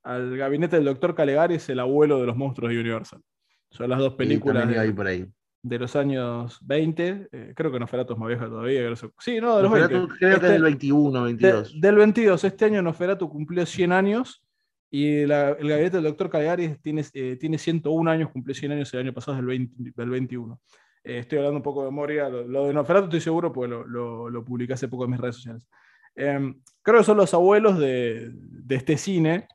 [0.04, 3.22] al gabinete del doctor Calegari, es el abuelo de los monstruos de Universal.
[3.70, 4.68] Son las dos películas.
[4.68, 5.26] de, por ahí.
[5.64, 7.30] De los años 20.
[7.32, 8.94] Eh, creo que Nosferatu es más vieja todavía.
[9.20, 9.88] Sí, no, de los 20.
[9.90, 11.82] Creo que es este del 21, 22.
[11.82, 12.44] del 22.
[12.44, 14.44] Este año Nosferatu cumplió 100 años
[14.90, 19.00] y el gabinete del doctor Caligari tiene, eh, tiene 101 años, cumplió 100 años el
[19.00, 20.60] año pasado, del, 20, del 21.
[21.04, 22.28] Eh, estoy hablando un poco de memoria.
[22.28, 25.36] Lo, de Noferatu estoy seguro porque lo, lo, lo, publiqué hace poco en mis redes
[25.36, 25.68] sociales.
[26.16, 29.48] Em, creo que son los abuelos de, de, este cine.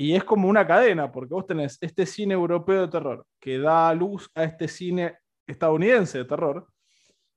[0.00, 3.92] Y es como una cadena, porque vos tenés este cine europeo de terror que da
[3.92, 6.66] luz a este cine estadounidense de terror.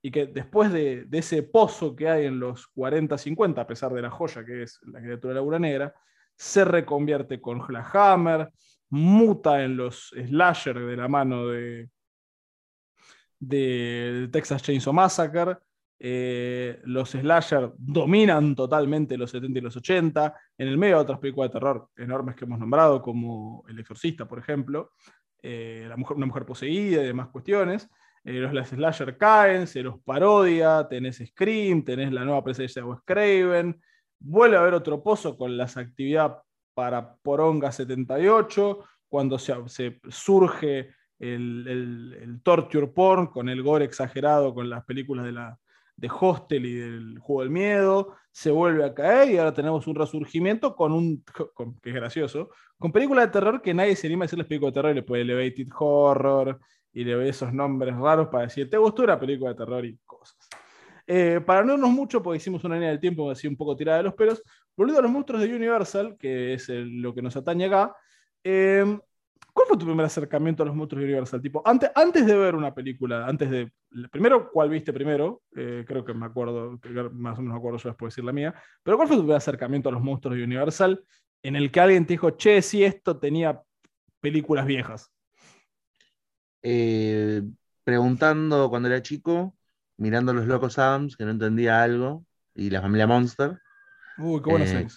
[0.02, 4.02] Y que después de, de ese pozo que hay en los 40-50, a pesar de
[4.02, 5.94] la joya que es la criatura de la Negra,
[6.38, 8.50] se reconvierte con la Hammer,
[8.90, 11.90] muta en los slasher de la mano de,
[13.40, 15.58] de Texas Chainsaw Massacre.
[16.06, 21.20] Eh, los slasher dominan totalmente los 70 y los 80, en el medio de otras
[21.20, 24.92] películas de terror enormes que hemos nombrado, como El Exorcista, por ejemplo,
[25.42, 27.90] eh, la mujer, una mujer poseída y demás cuestiones.
[28.26, 33.00] Eh, los slasher caen, se los parodia, tenés Scream, tenés la nueva presencia de Wes
[33.06, 33.80] Craven,
[34.26, 36.38] Vuelve a haber otro pozo con las actividades
[36.74, 44.86] para Poronga 78, cuando se, surge el, torture porn con el gore exagerado con las
[44.86, 45.60] películas de, la,
[46.04, 49.96] de Hostel y del Juego del Miedo, se vuelve a caer y ahora tenemos un
[49.96, 51.24] resurgimiento con un,
[51.82, 54.80] que es gracioso, con películas de terror que nadie se anima a decirles películas de
[54.80, 56.60] terror y le puede Elevated Horror
[56.92, 59.98] y le ve esos nombres raros para decir, ¿te gustó una película de terror y
[60.06, 60.38] cosas?
[61.08, 64.00] Eh, para no irnos mucho, porque hicimos una línea del tiempo así un poco tirada
[64.00, 64.44] de los pelos,
[64.76, 67.96] volviendo a los monstruos de Universal, que es lo que nos atañe acá,
[68.44, 69.00] em,
[69.54, 71.42] ¿cuál fue tu primer acercamiento a los monstruos de Universal?
[71.42, 73.72] Tipo, antes, antes de ver una película, antes de.
[74.12, 75.44] Primero, ¿cuál viste primero?
[75.56, 76.80] Eh, creo que me acuerdo,
[77.14, 78.54] más o menos me acuerdo yo después decir la mía.
[78.82, 81.04] Pero ¿cuál fue tu primer acercamiento a los monstruos de Universal
[81.44, 83.62] en el que alguien te dijo, che, si esto tenía
[84.20, 85.12] películas viejas?
[86.62, 87.44] Eh,
[87.84, 89.56] preguntando cuando era chico,
[89.98, 93.60] mirando los locos Adams, que no entendía algo, y la familia Monster.
[94.18, 94.88] Uy, qué buenos eh,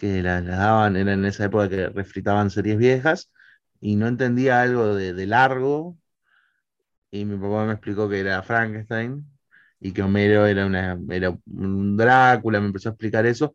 [0.00, 3.30] Que las daban, era en esa época que refritaban series viejas,
[3.82, 5.98] y no entendía algo de, largo,
[7.10, 9.26] y mi papá me explicó que era Frankenstein,
[9.78, 13.54] y que Homero era, una, era un Drácula, me empezó a explicar eso,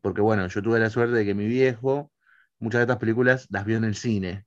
[0.00, 2.12] porque bueno, yo tuve la suerte de que mi viejo,
[2.60, 4.46] muchas de estas películas las vio en el cine,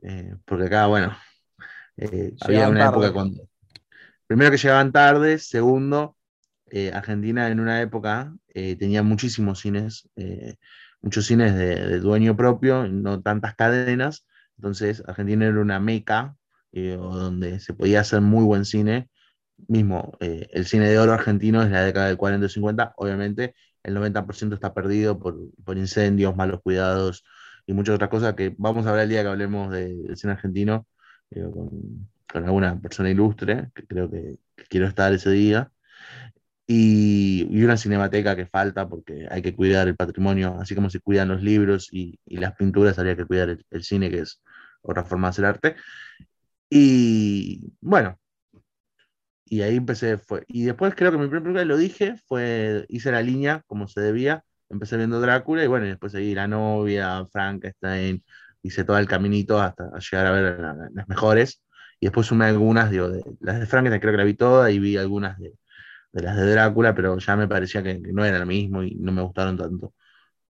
[0.00, 1.14] eh, porque acá, bueno,
[1.98, 3.46] eh, había una época cuando
[4.26, 6.16] primero que llegaban tarde, segundo,
[6.76, 10.56] eh, Argentina en una época eh, tenía muchísimos cines, eh,
[11.02, 16.36] muchos cines de, dueño propio, no tantas cadenas, entonces Argentina era una meca
[16.72, 19.08] donde se podía hacer muy buen cine,
[19.68, 23.94] mismo el cine de oro argentino es la década del 40 y 50, obviamente el
[23.96, 27.24] 90% está perdido por, incendios, malos cuidados
[27.66, 30.88] y muchas otras cosas que vamos a ver el día que hablemos del cine argentino
[31.30, 32.08] con,
[32.44, 35.70] alguna persona ilustre, que creo que, quiero estar ese día.
[36.66, 41.28] Y, una cinemateca que falta porque hay que cuidar el patrimonio, así como se cuidan
[41.28, 44.42] los libros y, las pinturas, habría que cuidar el, cine, que es
[44.82, 45.76] otra forma de hacer arte.
[46.70, 48.18] Y bueno,
[49.44, 50.44] y ahí empecé, fue.
[50.48, 54.00] Y después creo que mi primera película, lo dije, fue, hice la línea como se
[54.00, 58.24] debía, empecé viendo Drácula y bueno, y después seguí La novia, Frankenstein,
[58.62, 60.60] hice todo el caminito hasta llegar a ver
[60.92, 61.62] las mejores.
[62.00, 64.78] Y después sumé algunas, digo, de, las de Frankenstein creo que la vi todas y
[64.78, 65.54] vi algunas de,
[66.14, 69.10] de las de Drácula, pero ya me parecía que, no era lo mismo y no
[69.10, 69.94] me gustaron tanto.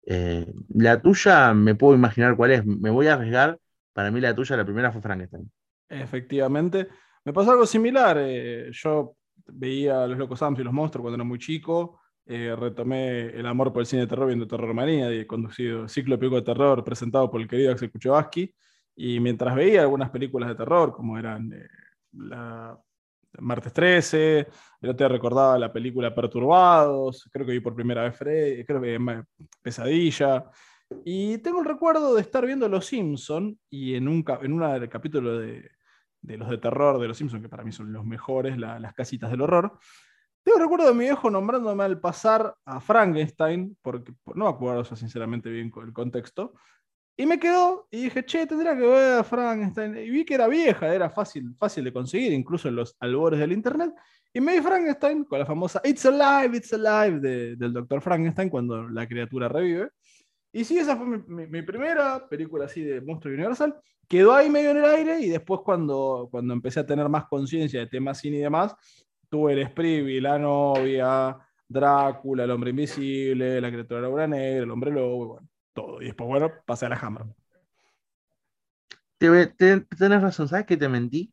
[0.06, 3.58] Eh, la tuya, me puedo imaginar cuál es, me voy a arriesgar,
[3.92, 5.50] para mí la tuya, la primera fue Frankenstein.
[5.86, 6.88] Efectivamente.
[7.24, 8.16] Me pasó algo similar.
[8.18, 9.16] Eh, yo
[9.48, 12.00] veía Los Locos Adams y los Monstruos cuando era muy chico.
[12.24, 16.18] Eh, retomé el amor por el cine de terror viendo Terror Manía, y conducido Ciclo
[16.18, 18.54] Pico de Terror presentado por el querido Axel Kuchowski.
[18.96, 21.52] Y mientras veía algunas películas de terror, como eran
[22.12, 22.78] la
[23.38, 24.38] Martes 13,
[24.80, 29.24] el otro día recordaba la película Perturbados, creo que vi por primera vez creo que
[29.62, 30.44] Pesadilla.
[31.04, 35.38] Y tengo el recuerdo de estar viendo Los Simpson y en un, en un capítulo
[35.38, 35.70] de,
[36.22, 39.30] de los de terror de los Simpsons, que para mí son los mejores, las casitas
[39.30, 39.78] del horror.
[40.42, 45.50] Tengo recuerdo de mi viejo nombrándome al pasar a Frankenstein, porque no me acuerdo sinceramente
[45.50, 46.54] bien el contexto,
[47.20, 49.94] y me quedó y dije, che, tendría que ver a Frankenstein.
[49.94, 53.52] Y vi que era vieja, era fácil, fácil de conseguir, incluso en los albores del
[53.52, 53.92] internet.
[54.32, 58.88] Y me vi Frankenstein con la famosa It's Alive, It's Alive del doctor Frankenstein cuando
[58.88, 59.90] la criatura revive.
[60.50, 63.78] Y sí, esa fue mi, primera película así de monstruo universal.
[64.08, 67.80] Quedó ahí medio en el aire y después cuando, cuando empecé a tener más conciencia
[67.80, 68.74] de temas cine y demás,
[69.28, 71.36] tuve el Spree, La novia,
[71.68, 76.02] Drácula, El hombre invisible, La criatura de la obra negra, El hombre lobo, bueno, todo.
[76.02, 77.24] Y después, bueno, pasé a la Hammer.
[79.18, 81.32] Tienes razón, ¿sabes que te mentí?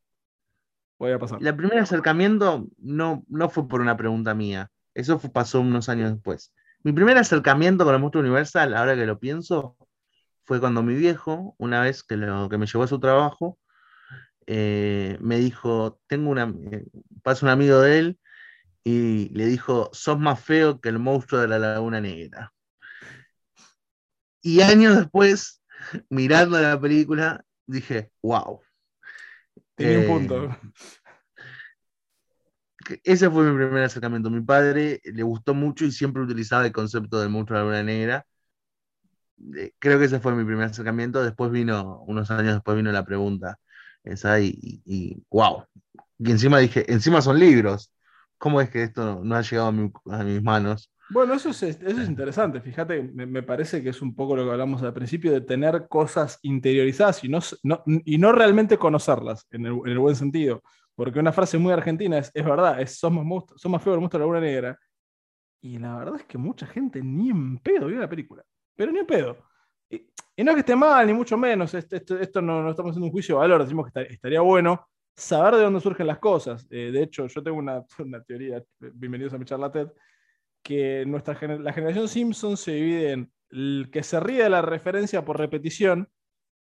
[1.00, 1.40] Voy a pasar.
[1.42, 4.70] El primer acercamiento no, no fue por una pregunta mía.
[4.94, 6.54] Eso pasó unos años después.
[6.84, 9.78] Mi primer acercamiento con el monstruo universal, ahora que lo pienso,
[10.44, 13.60] fue cuando mi viejo, una vez que, lo, que me llevó a su trabajo,
[14.48, 16.86] eh, me dijo, tengo una, eh,
[17.22, 18.20] pasa un amigo de él
[18.84, 22.54] y le dijo, sos más feo que el monstruo de la Laguna Negra.
[24.48, 25.62] Y años después,
[26.10, 28.62] mirando la película, dije, wow.
[29.76, 30.46] Tenía un punto.
[32.90, 34.30] Eh, ese fue mi primer acercamiento.
[34.30, 37.84] Mi padre le gustó mucho y siempre utilizaba el concepto del monstruo de la luna
[37.84, 38.26] negra.
[39.54, 41.22] Eh, creo que ese fue mi primer acercamiento.
[41.22, 43.60] Después vino, unos años después vino la pregunta
[44.06, 45.66] esa y, wow.
[46.20, 47.92] Y encima dije, encima son libros.
[48.38, 50.90] ¿Cómo es que esto no, ha llegado a, mis manos?
[51.10, 52.60] Bueno, eso es, eso es interesante.
[52.60, 56.40] Fíjate, me, parece que es un poco lo que hablamos al principio de tener cosas
[56.42, 57.40] interiorizadas y no,
[58.04, 60.62] y no realmente conocerlas en el buen sentido.
[60.98, 64.26] Porque una frase muy argentina es, es verdad, es somos, somos feos el monstruo de
[64.26, 64.80] la luna negra.
[65.62, 68.44] Y la verdad es que mucha gente ni en pedo vio la película.
[68.76, 69.38] Pero ni en pedo.
[69.92, 70.08] Y,
[70.44, 71.72] no es que esté mal, ni mucho menos.
[71.76, 73.62] Esto, esto, no, no, estamos haciendo un juicio de valor.
[73.62, 76.66] Decimos que estaría bueno saber de dónde surgen las cosas.
[76.72, 79.90] Eh, de hecho, yo tengo una, una, teoría, bienvenidos a mi charla TED,
[80.64, 85.24] que nuestra, la generación Simpson se divide en el que se ríe de la referencia
[85.24, 86.10] por repetición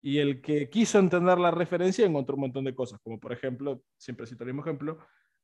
[0.00, 3.82] y el que quiso entender la referencia encontró un montón de cosas, como por ejemplo,
[3.96, 4.98] siempre cito el mismo ejemplo,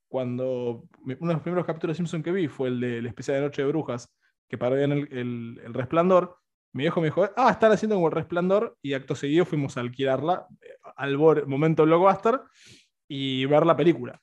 [0.09, 3.35] cuando uno de los primeros capítulos de Simpson que vi fue el de la especie
[3.35, 4.15] de Noche de Brujas,
[4.49, 6.37] que parodian el, el, el resplandor,
[6.75, 9.81] mi viejo me dijo, ah, están haciendo como el resplandor, y acto seguido fuimos a
[9.81, 12.41] alquilarla eh, al momento blockbuster
[13.09, 14.21] y ver la película.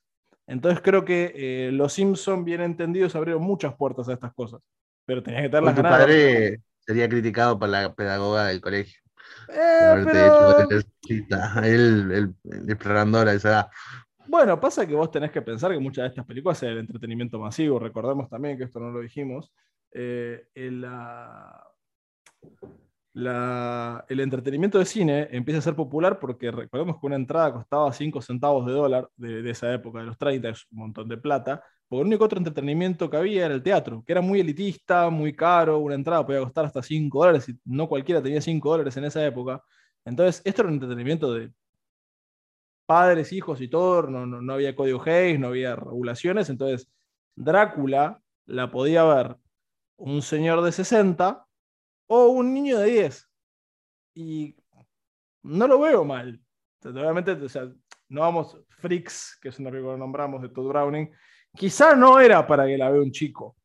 [0.49, 4.62] Entonces creo que eh, los Simpson bien entendidos abrieron muchas puertas a estas cosas,
[5.05, 8.99] pero tenías que tener las Tu padre sería criticado por la pedagoga del colegio.
[9.47, 10.67] Eh, pero...
[11.63, 13.69] el, el, el esa
[14.27, 17.38] Bueno, pasa que vos tenés que pensar que muchas de estas películas son el entretenimiento
[17.38, 17.77] masivo.
[17.77, 19.53] Recordemos también que esto no lo dijimos.
[19.91, 21.63] Eh, el, la,
[23.14, 28.22] el entretenimiento de cine empieza a ser popular porque recordemos que una entrada costaba 5
[28.22, 31.64] centavos de dólar de, esa época, de los 30, es un montón de plata.
[31.88, 35.36] Porque el único otro entretenimiento que había era el teatro, que era muy elitista, muy
[35.36, 39.05] caro, una entrada podía costar hasta 5 dólares y no cualquiera tenía 5 dólares en
[39.05, 39.64] esa época.
[40.05, 41.51] Entonces, esto era un entretenimiento de
[42.86, 46.89] padres, hijos y todo, no, no, había código Hayes, no había regulaciones, entonces
[47.36, 49.38] Drácula la podía ver
[49.97, 51.45] un señor de 60
[52.10, 53.30] o un niño de 10.
[54.16, 54.55] Y
[55.43, 56.39] no lo veo mal.
[56.84, 57.38] Obviamente,
[58.10, 61.12] no vamos, Freaks, que es un que nombramos de Todd Browning,
[61.55, 63.55] quizá no era para que la vea un chico,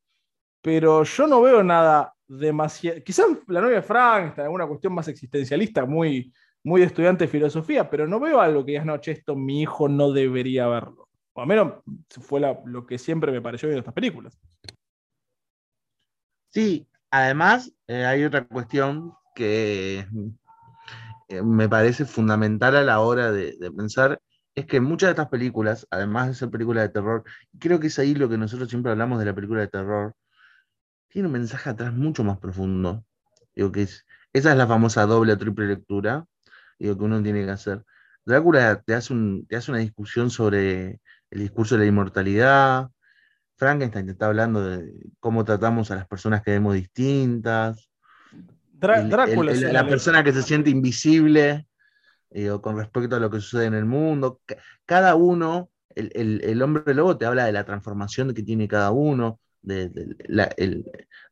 [0.61, 3.01] pero yo no veo nada demasiado.
[3.03, 6.31] Quizás la novia Frank está en alguna cuestión más existencialista, muy,
[6.63, 9.61] muy de estudiante de filosofía, pero no veo algo que digas, no, che, esto mi
[9.61, 11.09] hijo no debería verlo.
[11.33, 14.39] O al menos fue lo que siempre me pareció viendo estas películas.
[16.49, 20.07] Sí, además eh, hay otra cuestión que
[21.29, 24.21] eh, me parece fundamental a la hora de, pensar,
[24.55, 27.23] es que muchas de estas películas, además de ser películas de terror,
[27.59, 30.15] creo que es ahí lo que nosotros siempre hablamos de la película de terror,
[31.09, 33.05] tiene un mensaje atrás mucho más profundo.
[33.55, 36.25] Digo que es, esa es la famosa doble o triple lectura,
[36.79, 37.85] digo que uno tiene que hacer.
[38.25, 41.01] Drácula te hace, un, te hace una discusión sobre
[41.31, 42.89] el discurso de la inmortalidad,
[43.57, 47.89] Frankenstein te está hablando de cómo tratamos a las personas que vemos distintas.
[48.71, 49.53] Drácula.
[49.53, 51.67] la persona que se siente invisible
[52.31, 54.41] eh, con respecto a lo que sucede en el mundo.
[54.85, 59.39] Cada uno, el, hombre lobo te habla de la transformación que tiene cada uno.
[59.61, 59.89] De,
[60.27, 60.53] la,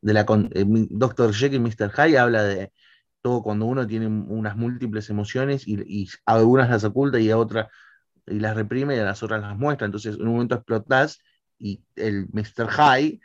[0.00, 1.34] Dr.
[1.34, 1.92] Jekyll y Mr.
[1.92, 2.72] Hyde habla de
[3.20, 7.68] todo cuando uno tiene unas múltiples emociones y, y algunas las oculta y a otras
[8.26, 9.84] y las reprime y a las otras las muestra.
[9.84, 11.20] Entonces, en un momento explotás
[11.64, 12.68] y el Mr.
[12.68, 13.22] High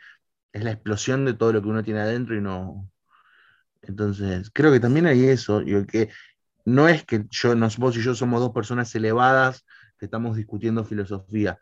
[0.52, 2.90] es la explosión de todo lo que uno tiene adentro y no.
[3.82, 6.08] Entonces, creo que también hay eso, y que
[6.64, 9.66] no es que yo, vos y yo somos dos personas elevadas
[9.98, 11.58] que estamos discutiendo filosofía,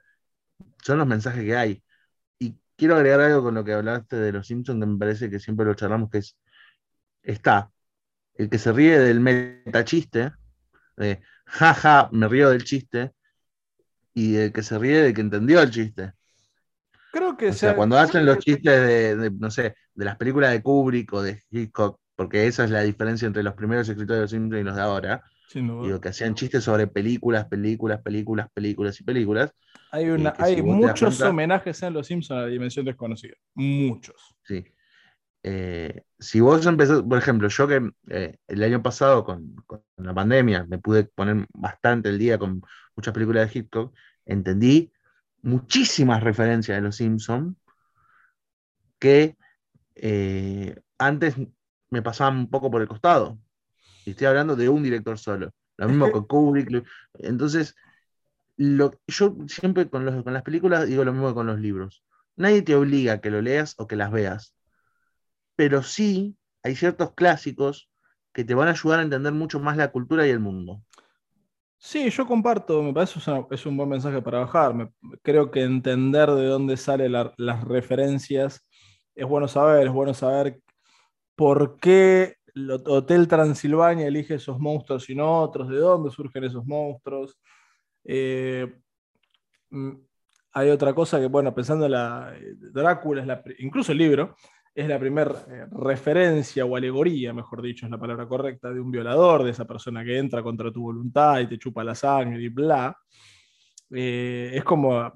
[0.80, 1.82] son los mensajes que hay.
[2.38, 5.40] Y quiero agregar algo con lo que hablaste de los Simpsons, que me parece que
[5.40, 6.36] siempre lo charlamos, que es,
[7.24, 7.72] está,
[8.34, 10.30] el que se ríe del metachiste,
[10.96, 13.10] de jaja, me río del chiste,
[14.14, 16.12] y el que se ríe de que entendió el chiste.
[17.18, 20.62] Creo que o sea, cuando hacen los chistes de, no sé, de las películas de
[20.62, 24.30] Kubrick o de Hitchcock, porque esa es la diferencia entre los primeros escritores de los
[24.30, 29.02] Simpsons y los de ahora, digo, que hacían chistes sobre películas, películas, películas, películas y
[29.02, 29.52] películas.
[29.90, 33.34] Hay, una, hay muchos homenajes en Los Simpsons a la dimensión desconocida.
[33.54, 34.36] Muchos.
[34.44, 34.64] Sí.
[35.42, 40.14] Eh, si vos empezás, por ejemplo, yo que eh, el año pasado con, con, la
[40.14, 42.62] pandemia me pude poner bastante el día con
[42.94, 43.92] muchas películas de Hitchcock,
[44.24, 44.92] entendí
[45.42, 47.56] muchísimas referencias de los Simpsons
[48.98, 49.36] que
[49.94, 51.36] eh, antes
[51.90, 53.38] me pasaban un poco por el costado.
[54.04, 55.50] Y estoy hablando de un director solo.
[55.76, 56.84] Lo mismo con Kubrick.
[57.14, 57.76] Entonces,
[58.56, 62.02] lo, yo siempre con, los, con las películas digo lo mismo que con los libros.
[62.36, 64.54] Nadie te obliga a que lo leas o que las veas.
[65.56, 67.90] Pero sí hay ciertos clásicos
[68.32, 70.82] que te van a ayudar a entender mucho más la cultura y el mundo.
[71.80, 74.90] Sí, yo comparto, me parece que es un buen mensaje para bajar.
[75.22, 78.66] creo que entender de dónde salen las referencias
[79.14, 80.60] es bueno saber, es bueno saber
[81.36, 86.66] por qué el Hotel Transilvania elige esos monstruos y no otros, de dónde surgen esos
[86.66, 87.38] monstruos.
[88.04, 88.66] Eh,
[89.70, 89.92] mm,
[90.52, 94.36] hay otra cosa que, bueno, pensando en la eh, Drácula, es la, incluso el libro,
[94.78, 98.92] es la primera eh, referencia o alegoría, mejor dicho, es la palabra correcta, de un
[98.92, 102.48] violador, de esa persona que entra contra tu voluntad y te chupa la sangre y
[102.48, 102.96] bla.
[103.90, 105.10] Eh, es como, eh,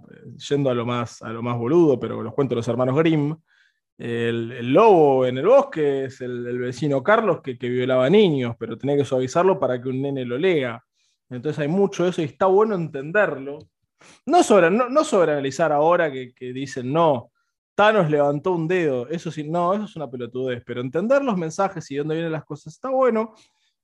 [0.49, 3.37] yendo a lo, más, a lo más boludo, pero los cuentos de los hermanos Grimm,
[3.99, 9.05] el, lobo en el bosque es el, vecino Carlos que, violaba niños, pero tenía que
[9.05, 10.83] suavizarlo para que un nene lo lea.
[11.31, 13.61] Entonces hay mucho de eso y está bueno entenderlo.
[14.27, 17.32] No sobre, no, sobre analizar ahora que, que dicen, no,
[17.75, 19.09] Thanos levantó un dedo.
[19.09, 20.63] Eso sí, no, eso es una pelotudez.
[20.65, 23.35] Pero entender los mensajes y dónde vienen las cosas está bueno.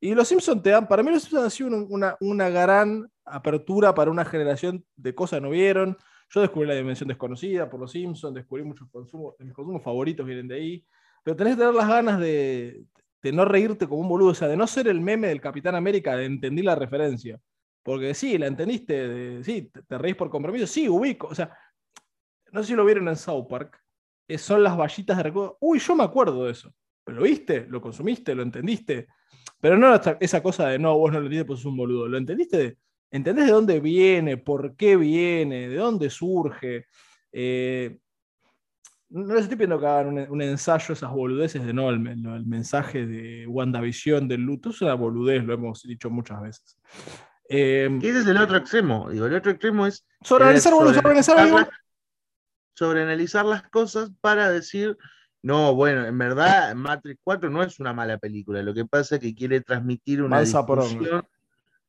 [0.00, 3.94] Y los Simpsons te dan, para mí los Simpsons han sido una, una gran apertura
[3.94, 5.96] para una generación de cosas que no vieron.
[6.30, 10.46] Yo descubrí la dimensión desconocida por los Simpsons, descubrí muchos consumos, mis consumos favoritos vienen
[10.46, 10.84] de ahí.
[11.24, 12.84] Pero tenés que tener las ganas de,
[13.22, 15.74] de no reírte como un boludo, o sea, de no ser el meme del Capitán
[15.74, 17.40] América, de entender la referencia.
[17.82, 21.56] Porque sí, la entendiste, de, sí, te, te reís por compromiso, sí, ubico, o sea,
[22.52, 23.82] no sé si lo vieron en South Park,
[24.26, 25.56] eh, son las vallitas de recuerdo.
[25.60, 26.72] Uy, yo me acuerdo de eso.
[27.06, 27.66] ¿Lo viste?
[27.68, 28.34] ¿Lo consumiste?
[28.34, 29.08] ¿Lo entendiste?
[29.60, 32.06] Pero no esa cosa de no, vos no lo entendiste, pues es un boludo.
[32.06, 32.78] ¿Lo entendiste?
[33.10, 34.36] ¿Entendés de dónde viene?
[34.36, 35.68] ¿Por qué viene?
[35.68, 36.86] ¿De dónde surge?
[37.32, 37.98] Eh,
[39.10, 43.46] no les estoy pidiendo que hagan un, ensayo esas boludeces de no, el, mensaje de
[43.46, 46.78] WandaVision del luto es una boludez, lo hemos dicho muchas veces.
[47.48, 49.08] Eh, ese es el otro extremo.
[49.10, 50.06] Digo, el otro extremo es.
[50.20, 51.66] Sobreanalizar, sobreanalizar, sobre
[52.86, 54.96] analizar las cosas para decir,
[55.42, 59.20] no, bueno, en verdad Matrix 4 no es una mala película, lo que pasa es
[59.20, 61.26] que quiere transmitir una discusión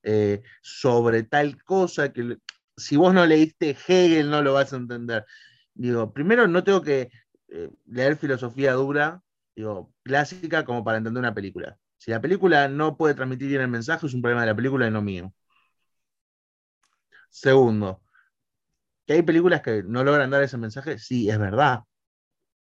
[0.04, 2.38] eh, sobre tal cosa que
[2.78, 5.26] si vos no leíste Hegel no lo vas a entender.
[5.74, 7.10] Digo, primero no tengo que
[7.50, 9.22] eh, leer filosofía dura,
[9.56, 11.78] digo, clásica como para entender una película.
[11.98, 14.88] Si la película no puede transmitir bien el mensaje, es un problema de la película
[14.88, 15.34] y no mío.
[17.30, 18.02] Segundo,
[19.10, 20.99] ¿Que hay películas que no logran dar ese mensaje?
[20.99, 21.80] Sí, es verdad.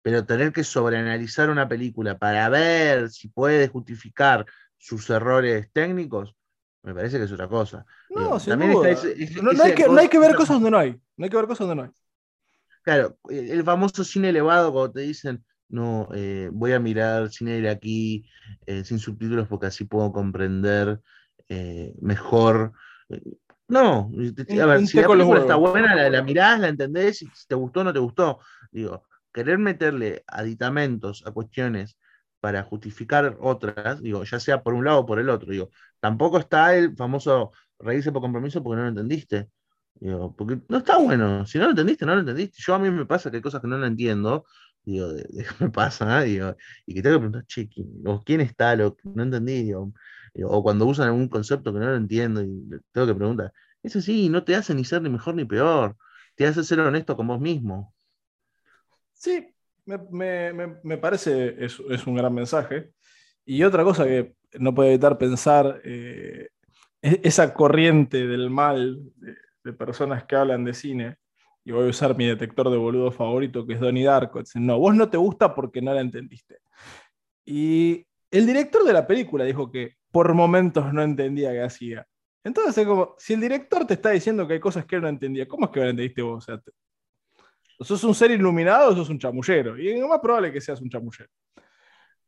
[0.01, 6.35] pero tener que sobreanalizar una película para ver si puede justificar sus errores técnicos,
[6.81, 7.85] me parece que es otra cosa.
[8.09, 10.99] No, también no, hay que, no, hay que, ver cosas donde no hay.
[11.15, 11.91] No hay que ver cosas donde no hay.
[12.81, 17.69] Claro, el famoso cine elevado, cuando te dicen, no, eh, voy a mirar cine de
[17.69, 18.25] aquí
[18.65, 21.01] eh, sin subtítulos porque así puedo comprender
[21.49, 22.73] eh, mejor.
[23.71, 27.47] No, a ver, si la película está buena, la, la, mirás, la entendés, y si
[27.47, 28.39] te gustó o no te gustó.
[28.69, 31.97] Digo, querer meterle aditamentos a cuestiones
[32.41, 35.69] para justificar otras, digo, ya sea por un lado o por el otro, digo,
[36.01, 39.49] tampoco está el famoso reírse por compromiso porque no lo entendiste.
[39.95, 41.45] Digo, porque no está bueno.
[41.45, 42.57] Si no lo entendiste, no lo entendiste.
[42.59, 44.43] Yo a mí me pasa que hay cosas que no lo entiendo.
[44.83, 45.07] Digo,
[45.59, 47.69] me pasa, digo, y que tengo que preguntar, che,
[48.25, 48.75] ¿quién, está?
[48.75, 49.93] Lo, no entendí, digo,
[50.43, 53.53] o cuando usan algún concepto que no lo entiendo y tengo que preguntar.
[53.83, 55.95] Eso sí, no te hace ni ser ni mejor ni peor.
[56.35, 57.93] Te hace ser honesto con vos mismo.
[59.13, 59.53] Sí,
[59.85, 62.91] me, parece es, es, un gran mensaje.
[63.45, 66.49] Y otra cosa que no puede evitar pensar, eh,
[67.01, 68.99] esa corriente del mal
[69.63, 71.17] de, personas que hablan de cine,
[71.63, 74.39] y voy a usar mi detector de boludo favorito, que es Donnie Darko.
[74.39, 76.57] Dicen, no, vos no te gusta porque no la entendiste.
[77.45, 82.07] Y el director de la película dijo que por momentos no entendía qué hacía.
[82.43, 85.07] Entonces, es como, si el director te está diciendo que hay cosas que él no
[85.07, 86.43] entendía, ¿cómo es que lo entendiste vos?
[86.43, 86.61] O sea,
[87.81, 89.77] ¿Sos un ser iluminado o sos un chamullero?
[89.77, 91.29] Y es lo más probable que seas un chamullero.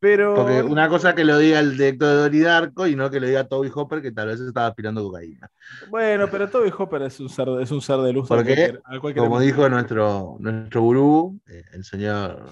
[0.00, 0.34] Pero...
[0.34, 3.46] Porque una cosa que lo diga el director de Doridarco y no que lo diga
[3.46, 5.48] Toby Hopper, que tal vez estaba aspirando cocaína.
[5.88, 8.28] Bueno, pero Toby Hopper es un ser, es un ser de luz.
[8.28, 8.78] Porque,
[9.16, 12.50] como dijo nuestro, nuestro gurú, eh, el señor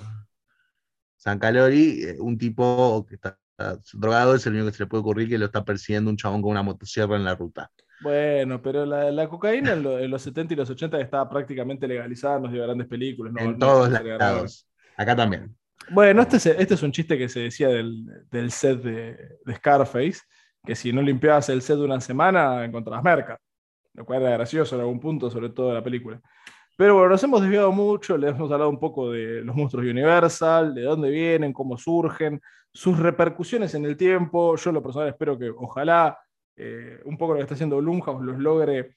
[1.17, 3.39] San Calori, eh, un tipo que está
[3.93, 6.43] drogado es el único que se le puede ocurrir que lo está persiguiendo un chabón
[6.43, 7.71] con una motosierra en la ruta.
[8.03, 12.63] Bueno, pero la, cocaína en, los 70 y los 80 estaba prácticamente legalizada, nos dio
[12.63, 13.33] grandes películas.
[13.39, 14.69] en todos lados.
[14.97, 15.55] Acá también.
[15.91, 20.21] Bueno, este es, este es un chiste que se decía del, set de, Scarface,
[20.65, 23.39] que si no limpiabas el set de una semana, encontrabas merca.
[23.95, 26.21] Lo cual era gracioso en algún punto, sobre todo de la película.
[26.83, 30.75] Pero bueno, nos hemos desviado mucho, le hemos hablado un poco de los monstruos Universal,
[30.75, 34.57] de dónde vienen, cómo surgen, sus repercusiones en el tiempo.
[34.57, 36.19] Yo lo personal espero que ojalá
[36.57, 38.97] eh, un poco lo que está haciendo Blumhouse los logre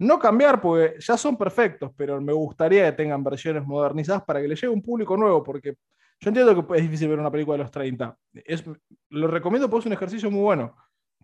[0.00, 4.48] no cambiar, porque ya son perfectos, pero me gustaría que tengan versiones modernizadas para que
[4.48, 5.76] le llegue un público nuevo, porque
[6.18, 8.18] yo entiendo que es difícil ver una película de los 30.
[8.44, 8.64] Es,
[9.10, 10.74] lo recomiendo porque es un ejercicio muy bueno,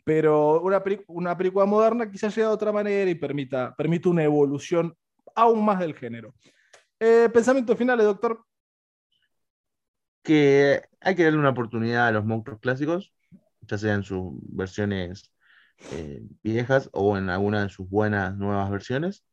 [0.04, 4.96] pero una, una película moderna quizás llegue de otra manera y permita, permita una evolución
[5.36, 6.34] aún más del género.
[6.98, 8.44] Eh, pensamiento final, doctor.
[10.22, 13.12] Que hay que darle una oportunidad a los monstruos clásicos,
[13.60, 15.32] ya sean sus versiones
[15.92, 19.24] eh, viejas o en alguna de sus buenas nuevas versiones,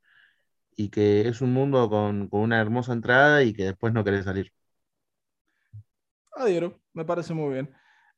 [0.75, 4.51] y que es un mundo con, una hermosa entrada y que después no querés salir.
[6.35, 7.73] Adiós, me parece muy bien.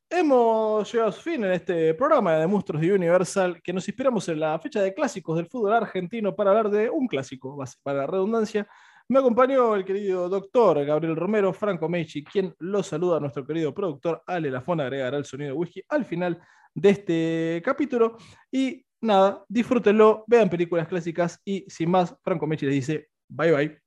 [0.08, 4.28] Hemos llegado a su fin en este programa de Monstruos de Universal, que nos inspiramos
[4.28, 8.06] en la fecha de clásicos del fútbol argentino para hablar de un clásico, para la
[8.06, 8.68] redundancia.
[9.08, 13.74] Me acompañó el querido doctor Gabriel Romero, Franco Mechi, quien lo saluda a nuestro querido
[13.74, 16.40] productor Ale Lafona, agregará el sonido de whisky al final
[16.72, 18.16] de este capítulo.
[18.52, 23.85] Y nada, disfrútenlo, vean películas clásicas y sin más, Franco Mechi les dice bye bye.